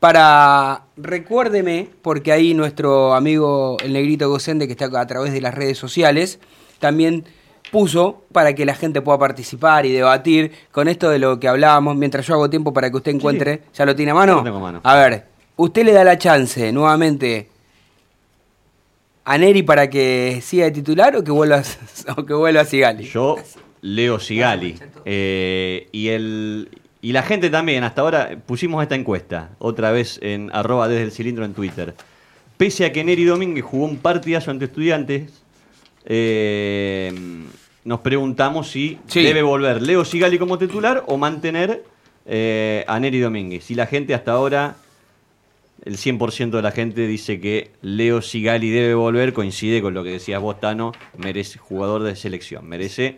[0.00, 5.54] para, recuérdeme, porque ahí nuestro amigo el negrito Gocende, que está a través de las
[5.54, 6.38] redes sociales,
[6.78, 7.24] también
[7.70, 11.96] puso para que la gente pueda participar y debatir con esto de lo que hablábamos,
[11.96, 14.42] mientras yo hago tiempo para que usted encuentre, ¿ya lo tiene a mano?
[14.42, 14.80] Tengo a mano.
[14.82, 15.24] A ver,
[15.56, 17.48] usted le da la chance nuevamente
[19.24, 22.64] a Neri para que siga de titular o que vuelva a, o que vuelva a
[22.64, 23.04] Sigali.
[23.04, 23.36] Yo
[23.82, 24.78] leo Sigali.
[25.04, 26.70] Eh, y, el,
[27.08, 31.10] y la gente también, hasta ahora pusimos esta encuesta, otra vez en arroba desde el
[31.10, 31.94] cilindro en Twitter.
[32.58, 35.32] Pese a que Neri Domínguez jugó un partidazo ante estudiantes,
[36.04, 37.10] eh,
[37.84, 39.22] nos preguntamos si Sí.
[39.22, 41.82] debe volver Leo Sigali como titular o mantener
[42.26, 43.64] eh, a Neri Domínguez.
[43.64, 44.76] Si la gente hasta ahora,
[45.86, 50.10] el 100% de la gente dice que Leo Sigali debe volver, coincide con lo que
[50.10, 53.16] decías vos, Tano, merece jugador de selección, merece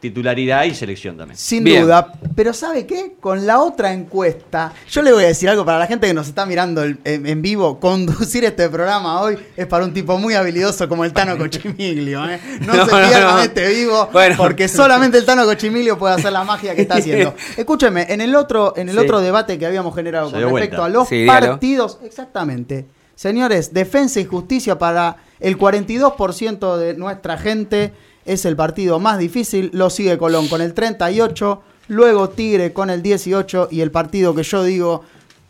[0.00, 1.36] titularidad y selección también.
[1.36, 1.82] Sin Bien.
[1.82, 2.12] duda.
[2.36, 3.14] Pero ¿sabe qué?
[3.20, 6.28] Con la otra encuesta, yo le voy a decir algo para la gente que nos
[6.28, 7.80] está mirando el- en, en vivo.
[7.80, 12.28] Conducir este programa hoy es para un tipo muy habilidoso como el Tano Cochimiglio.
[12.30, 12.40] ¿eh?
[12.60, 13.42] No, No, se pierdan no.
[13.42, 14.36] este vivo Bueno.
[14.36, 17.34] porque solamente el Tano Cochimiglio puede hacer la magia que está haciendo.
[17.56, 19.00] Escúcheme, en el otro, en el Sí.
[19.04, 20.84] otro debate que habíamos generado Se con respecto vuelta.
[20.84, 21.46] a los Sí, dígalo.
[21.48, 22.86] partidos, exactamente.
[23.14, 27.92] Señores, defensa y justicia para el 42% de nuestra gente
[28.28, 29.70] es el partido más difícil.
[29.72, 34.42] Lo sigue Colón con el 38, luego Tigre con el 18 y el partido que
[34.42, 35.02] yo digo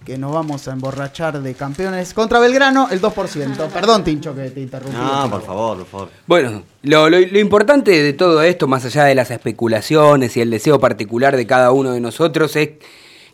[0.07, 3.69] que nos vamos a emborrachar de campeones contra Belgrano, el 2%.
[3.73, 4.97] Perdón, Tincho, que te interrumpí.
[4.97, 6.09] No, por favor, por favor.
[6.27, 10.51] Bueno, lo, lo- lo importante de todo esto, más allá de las especulaciones y el
[10.51, 12.71] deseo particular de cada uno de nosotros, es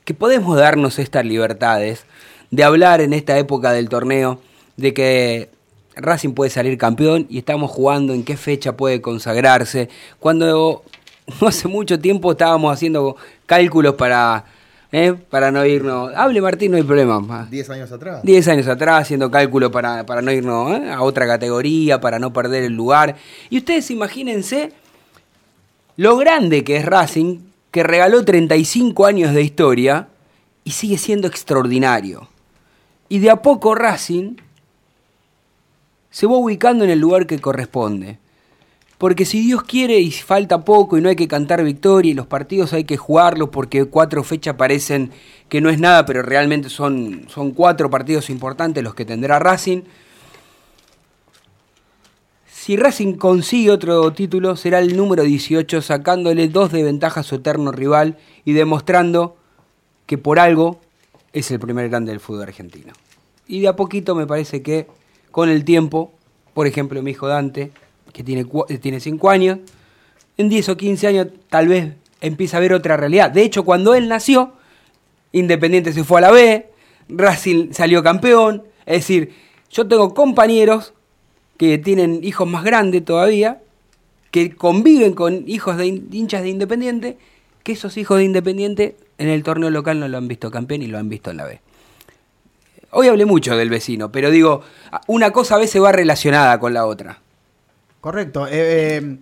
[0.05, 2.05] que podemos darnos estas libertades
[2.51, 4.40] de hablar en esta época del torneo
[4.76, 5.51] de que
[5.97, 9.88] Racing puede salir campeón y estamos jugando en qué fecha puede consagrarse.
[10.18, 10.84] Cuando
[11.40, 13.16] no hace mucho tiempo estábamos haciendo
[13.47, 14.45] cálculos para,
[14.92, 15.14] ¿eh?
[15.30, 16.12] para no irnos.
[16.14, 17.47] Hable Martín, no hay problema.
[17.51, 18.22] 10 años atrás.
[18.22, 20.90] 10 años atrás haciendo cálculo para, para no irnos ¿eh?
[20.90, 23.16] a otra categoría, para no perder el lugar.
[23.51, 24.72] Y ustedes imagínense
[25.97, 27.38] lo grande que es Racing,
[27.70, 30.09] que regaló 35 años de historia
[30.64, 32.28] y sigue siendo extraordinario.
[33.09, 34.36] Y de a poco Racing
[36.14, 38.18] se va ubicando en el lugar que corresponde.
[38.98, 42.28] Porque si Dios quiere y falta poco y no hay que cantar victoria y los
[42.28, 45.10] partidos hay que jugarlos porque cuatro fechas parecen
[45.48, 49.82] que no es nada, pero realmente son, son cuatro partidos importantes los que tendrá Racing.
[52.46, 57.34] Si Racing consigue otro título, será el número 18, sacándole dos de ventaja a su
[57.34, 59.36] eterno rival y demostrando
[60.06, 60.80] que por algo
[61.32, 62.92] es el primer grande del fútbol argentino.
[63.48, 64.86] Y de a poquito me parece que
[65.35, 66.12] con el tiempo,
[66.55, 67.72] por ejemplo, mi hijo Dante,
[68.12, 69.59] que tiene, eh, tiene 5 años,
[70.39, 73.32] en 10 o 15 años tal vez empieza a ver otra realidad.
[73.32, 74.53] De hecho, cuando él nació,
[75.32, 76.70] Independiente se fue a la B,
[77.09, 78.62] Racing salió campeón.
[78.87, 79.32] Es decir,
[79.72, 80.95] yo tengo compañeros
[81.57, 83.61] que tienen hijos más grandes todavía,
[84.30, 87.18] que conviven con hijos de hin- hinchas de Independiente,
[87.64, 90.87] que esos hijos de Independiente en el torneo local no lo han visto campeón y
[90.87, 91.59] lo han visto en la B.
[92.95, 94.62] Hoy hablé mucho del vecino, pero digo,
[95.09, 97.18] una cosa a veces va relacionada con la otra.
[98.01, 98.47] Correcto.
[98.47, 99.18] Eh, eh,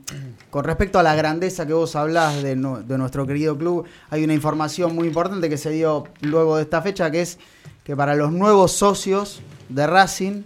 [0.50, 4.34] con respecto a la grandeza que vos hablás de, de nuestro querido club, hay una
[4.34, 7.38] información muy importante que se dio luego de esta fecha, que es
[7.84, 10.42] que para los nuevos socios de Racing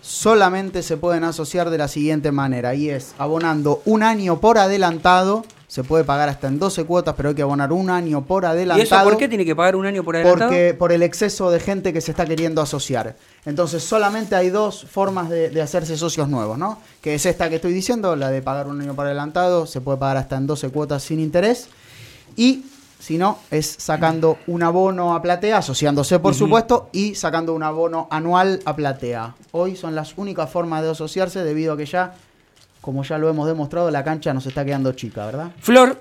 [0.00, 5.44] solamente se pueden asociar de la siguiente manera, y es abonando un año por adelantado,
[5.68, 8.46] se puede pagar hasta en 12 cuotas, pero hay que abonar un año por ¿Y
[8.46, 8.82] adelantado.
[8.82, 10.50] eso por qué tiene que pagar un año por adelantado?
[10.50, 13.16] Porque por el exceso de gente que se está queriendo asociar.
[13.44, 16.78] Entonces solamente hay dos formas de, de hacerse socios nuevos, ¿no?
[17.02, 19.98] Que es esta que estoy diciendo, la de pagar un año por adelantado, se puede
[19.98, 21.68] pagar hasta en 12 cuotas sin interés.
[22.34, 22.64] Y
[22.98, 28.08] si no, es sacando un abono a platea, asociándose por supuesto, y sacando un abono
[28.10, 29.34] anual a platea.
[29.52, 32.14] Hoy son las únicas formas de asociarse debido a que ya,
[32.80, 35.50] como ya lo hemos demostrado, la cancha nos está quedando chica, ¿verdad?
[35.60, 36.00] Flor.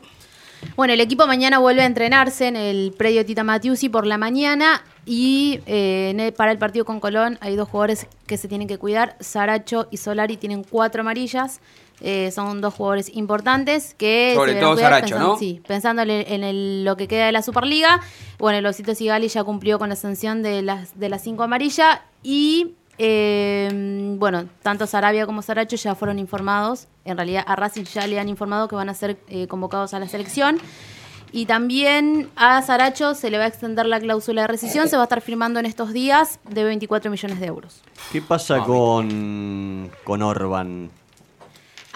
[0.75, 4.82] Bueno, el equipo mañana vuelve a entrenarse en el predio Tita Matiusi por la mañana
[5.05, 8.67] y eh, en el- para el partido con Colón hay dos jugadores que se tienen
[8.67, 9.15] que cuidar.
[9.19, 11.59] Saracho y Solari tienen cuatro amarillas.
[12.01, 15.39] Eh, son dos jugadores importantes que Sobre se todo cuidar Saracho, pensando- ¿no?
[15.39, 18.01] Sí, pensando en, el- en el- lo que queda de la Superliga.
[18.39, 21.99] Bueno, el Osito Sigali ya cumplió con la sanción de las, de las cinco amarillas
[22.23, 26.88] y eh, bueno, tanto Sarabia como Saracho ya fueron informados.
[27.06, 30.00] En realidad a Racing ya le han informado que van a ser eh, convocados a
[30.00, 30.60] la selección.
[31.32, 35.04] Y también a Saracho se le va a extender la cláusula de rescisión, se va
[35.04, 37.82] a estar firmando en estos días de 24 millones de euros.
[38.12, 40.89] ¿Qué pasa con, con Orban?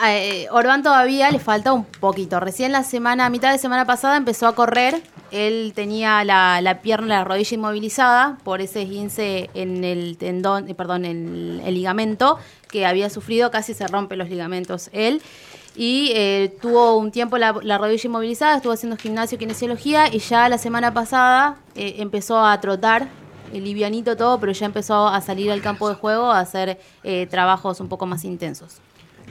[0.04, 2.39] Eh, Orbán todavía le falta un poquito.
[2.39, 5.02] Recién la semana, a mitad de semana pasada empezó a correr.
[5.32, 10.76] Él tenía la, la pierna, la rodilla inmovilizada por ese esguince en el tendón, eh,
[10.76, 12.39] perdón, en el, ligamento
[12.70, 13.52] que había sufrido.
[13.52, 15.22] Casi se rompe los ligamentos él.
[15.76, 20.49] Y eh, tuvo un tiempo la, la rodilla inmovilizada, estuvo haciendo gimnasio, kinesiología y ya
[20.49, 23.08] la semana pasada eh, empezó a trotar
[23.54, 27.28] eh, livianito todo, pero ya empezó a salir al campo de juego a hacer eh,
[27.28, 28.78] trabajos un poco más intensos.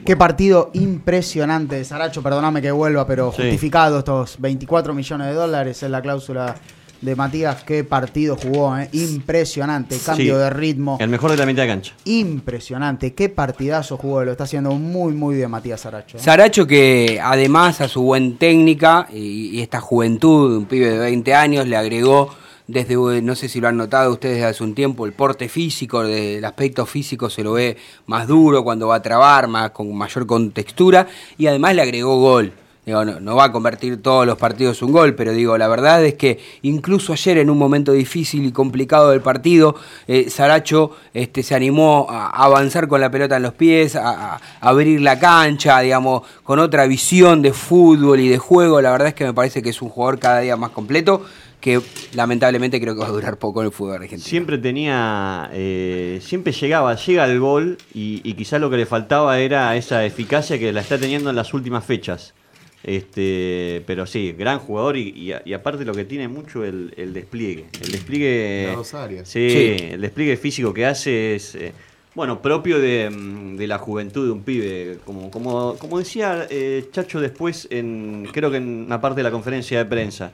[0.04, 3.42] Qué partido impresionante de Saracho, perdóname que vuelva, pero Sí.
[3.42, 6.56] justificado estos 24 millones de dólares en la cláusula
[7.00, 7.62] de Matías.
[7.64, 8.88] Qué partido jugó, ¿eh?
[8.92, 11.94] impresionante, cambio Sí, de ritmo, El mejor de la mitad de cancha.
[12.04, 16.16] impresionante, qué partidazo jugó, lo está haciendo muy muy bien Matías Saracho.
[16.18, 16.20] ¿eh?
[16.20, 21.34] Saracho que además a su buen técnica y, y esta juventud, un pibe de 20
[21.34, 22.28] años, le agregó
[22.70, 26.02] desde, eh, no sé si lo han notado ustedes hace un tiempo, el porte físico,
[26.02, 30.26] el aspecto físico se lo ve más duro cuando va a trabar, más con mayor
[30.26, 31.06] contextura
[31.36, 32.52] y además le agregó gol.
[32.86, 36.14] No, no va a convertir todos los partidos un gol, pero digo, la verdad es
[36.14, 39.76] que incluso ayer en un momento difícil y complicado del partido,
[40.08, 44.34] eh, Saracho este, se animó a a avanzar con la pelota en los pies, a,
[44.34, 48.80] a abrir la cancha, digamos, con otra visión de fútbol y de juego.
[48.80, 51.22] La verdad es que me parece que es un jugador cada día más completo,
[51.60, 51.80] que
[52.14, 54.22] lamentablemente creo que va a durar poco en el fútbol argentino.
[54.22, 59.38] Siempre tenía, eh, siempre llegaba, llega al gol y, y quizás lo que le faltaba
[59.40, 62.34] era esa eficacia que la está teniendo en las últimas fechas.
[62.82, 66.92] Este, pero sí, gran jugador y, y a- y aparte lo que tiene mucho el,
[66.96, 67.66] el despliegue.
[67.82, 68.64] El despliegue.
[68.68, 69.28] Las dos áreas.
[69.28, 69.84] Sí, Sí.
[69.92, 71.54] el despliegue físico que hace es.
[71.54, 71.72] eh,
[72.14, 74.98] bueno, propio de, mm, de la juventud de un pibe.
[75.04, 79.30] Como, como, como decía eh, Chacho después, en, creo que en una parte de la
[79.30, 80.32] conferencia de prensa,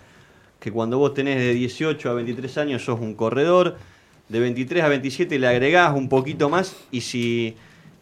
[0.61, 3.77] que cuando vos tenés de 18 a 23 años sos un corredor,
[4.29, 7.55] de 23 a 27 le agregás un poquito más y si,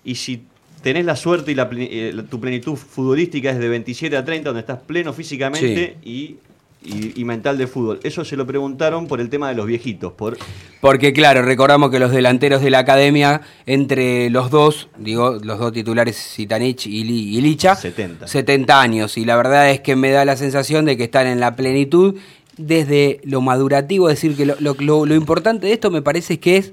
[0.05, 0.42] y si
[0.82, 4.61] tenés la suerte y la, eh, tu plenitud futbolística es de 27 a 30, donde
[4.61, 6.36] estás pleno físicamente y,
[6.82, 8.00] y- y mental de fútbol.
[8.02, 10.36] Eso se lo preguntaron por el tema de los viejitos, por
[10.82, 15.72] Porque claro, recordamos que los delanteros de la academia, entre los dos, digo, los dos
[15.72, 17.05] titulares, Sitanich y
[17.40, 18.26] Licha, 70.
[18.28, 19.16] 70 años.
[19.18, 22.16] Y la verdad es que me da la sensación de que están en la plenitud
[22.57, 26.38] desde lo madurativo, es decir, que lo, lo- lo- lo importante de esto me parece
[26.40, 26.72] que es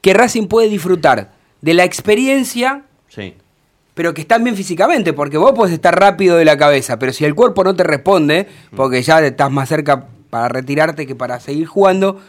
[0.00, 3.34] que Racing puede disfrutar de la experiencia Sí.
[3.94, 7.24] pero que están bien físicamente, porque vos podés estar rápido de la cabeza, pero si
[7.24, 8.46] el cuerpo no te responde,
[8.76, 12.20] porque ya estás más cerca para retirarte que para seguir jugando,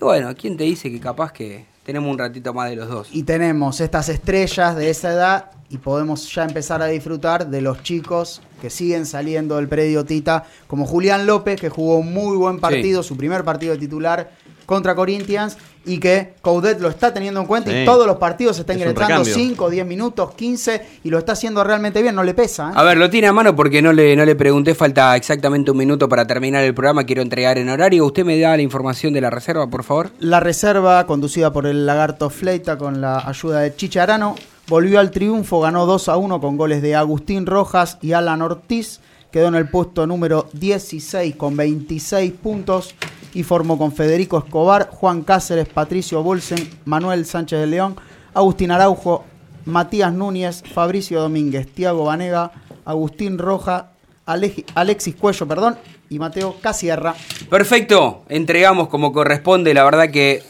[0.00, 3.08] y bueno, ¿quién te dice que capaz que tenemos un ratito más de los dos.
[3.12, 7.82] Y tenemos estas estrellas de esa edad y podemos ya empezar a disfrutar de los
[7.82, 12.58] chicos que siguen saliendo del predio Tita, como Julián López, que jugó un muy buen
[12.60, 14.30] partido, su primer partido de titular
[14.66, 15.56] contra Corinthians,
[15.86, 17.78] y que Coudet lo está teniendo en cuenta Sí.
[17.78, 19.34] y todos los partidos se está Es un ingresando recambio.
[19.34, 22.68] 5, 10 minutos, 15, y lo está haciendo realmente bien, no le pesa.
[22.68, 22.72] ¿eh?
[22.74, 25.78] A ver, lo tiene a mano porque no le, no le pregunté, falta exactamente un
[25.78, 28.04] minuto para terminar el programa, quiero entregar en horario.
[28.04, 30.10] ¿Usted me da la información de la reserva, por favor?
[30.20, 34.34] La reserva, conducida por el Lagarto Fleita con la ayuda de Chicharano,
[34.68, 39.00] volvió al triunfo, ganó 2 a 1 con goles de Agustín Rojas y Alan Ortiz.
[39.30, 42.94] Quedó en el puesto número 16 con 26 puntos
[43.34, 47.96] y formó con Federico Escobar, Juan Cáceres, Patricio Bolsen, Manuel Sánchez de León,
[48.32, 49.24] Agustín Araujo,
[49.66, 52.52] Matías Núñez, Fabricio Domínguez, Tiago Vanega,
[52.86, 53.90] Agustín Roja,
[54.26, 55.76] Aleji- Alexis Cuello, perdón,
[56.08, 57.14] y Mateo Casierra.
[57.50, 60.42] Perfecto, entregamos como corresponde, la verdad que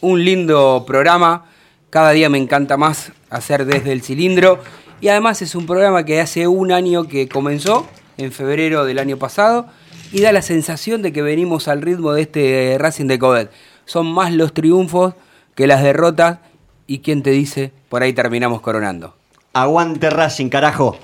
[0.00, 1.46] un lindo programa,
[1.90, 4.60] cada día me encanta más hacer desde el cilindro
[5.00, 9.16] y además es un programa que hace un año que comenzó, en febrero del año
[9.16, 9.66] pasado,
[10.12, 13.50] y da la sensación de que venimos al ritmo de este Racing de Codet.
[13.86, 15.14] Son más los triunfos
[15.54, 16.40] que las derrotas
[16.86, 19.14] y quién te dice, por ahí terminamos coronando.
[19.54, 20.98] Aguante Racing, carajo.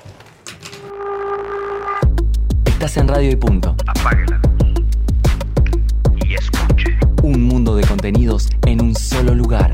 [2.66, 3.74] Estás en Radio y Punto.
[3.86, 4.84] Apague la luz
[6.26, 6.98] y escuche.
[7.22, 9.72] Un mundo de contenidos en un solo lugar.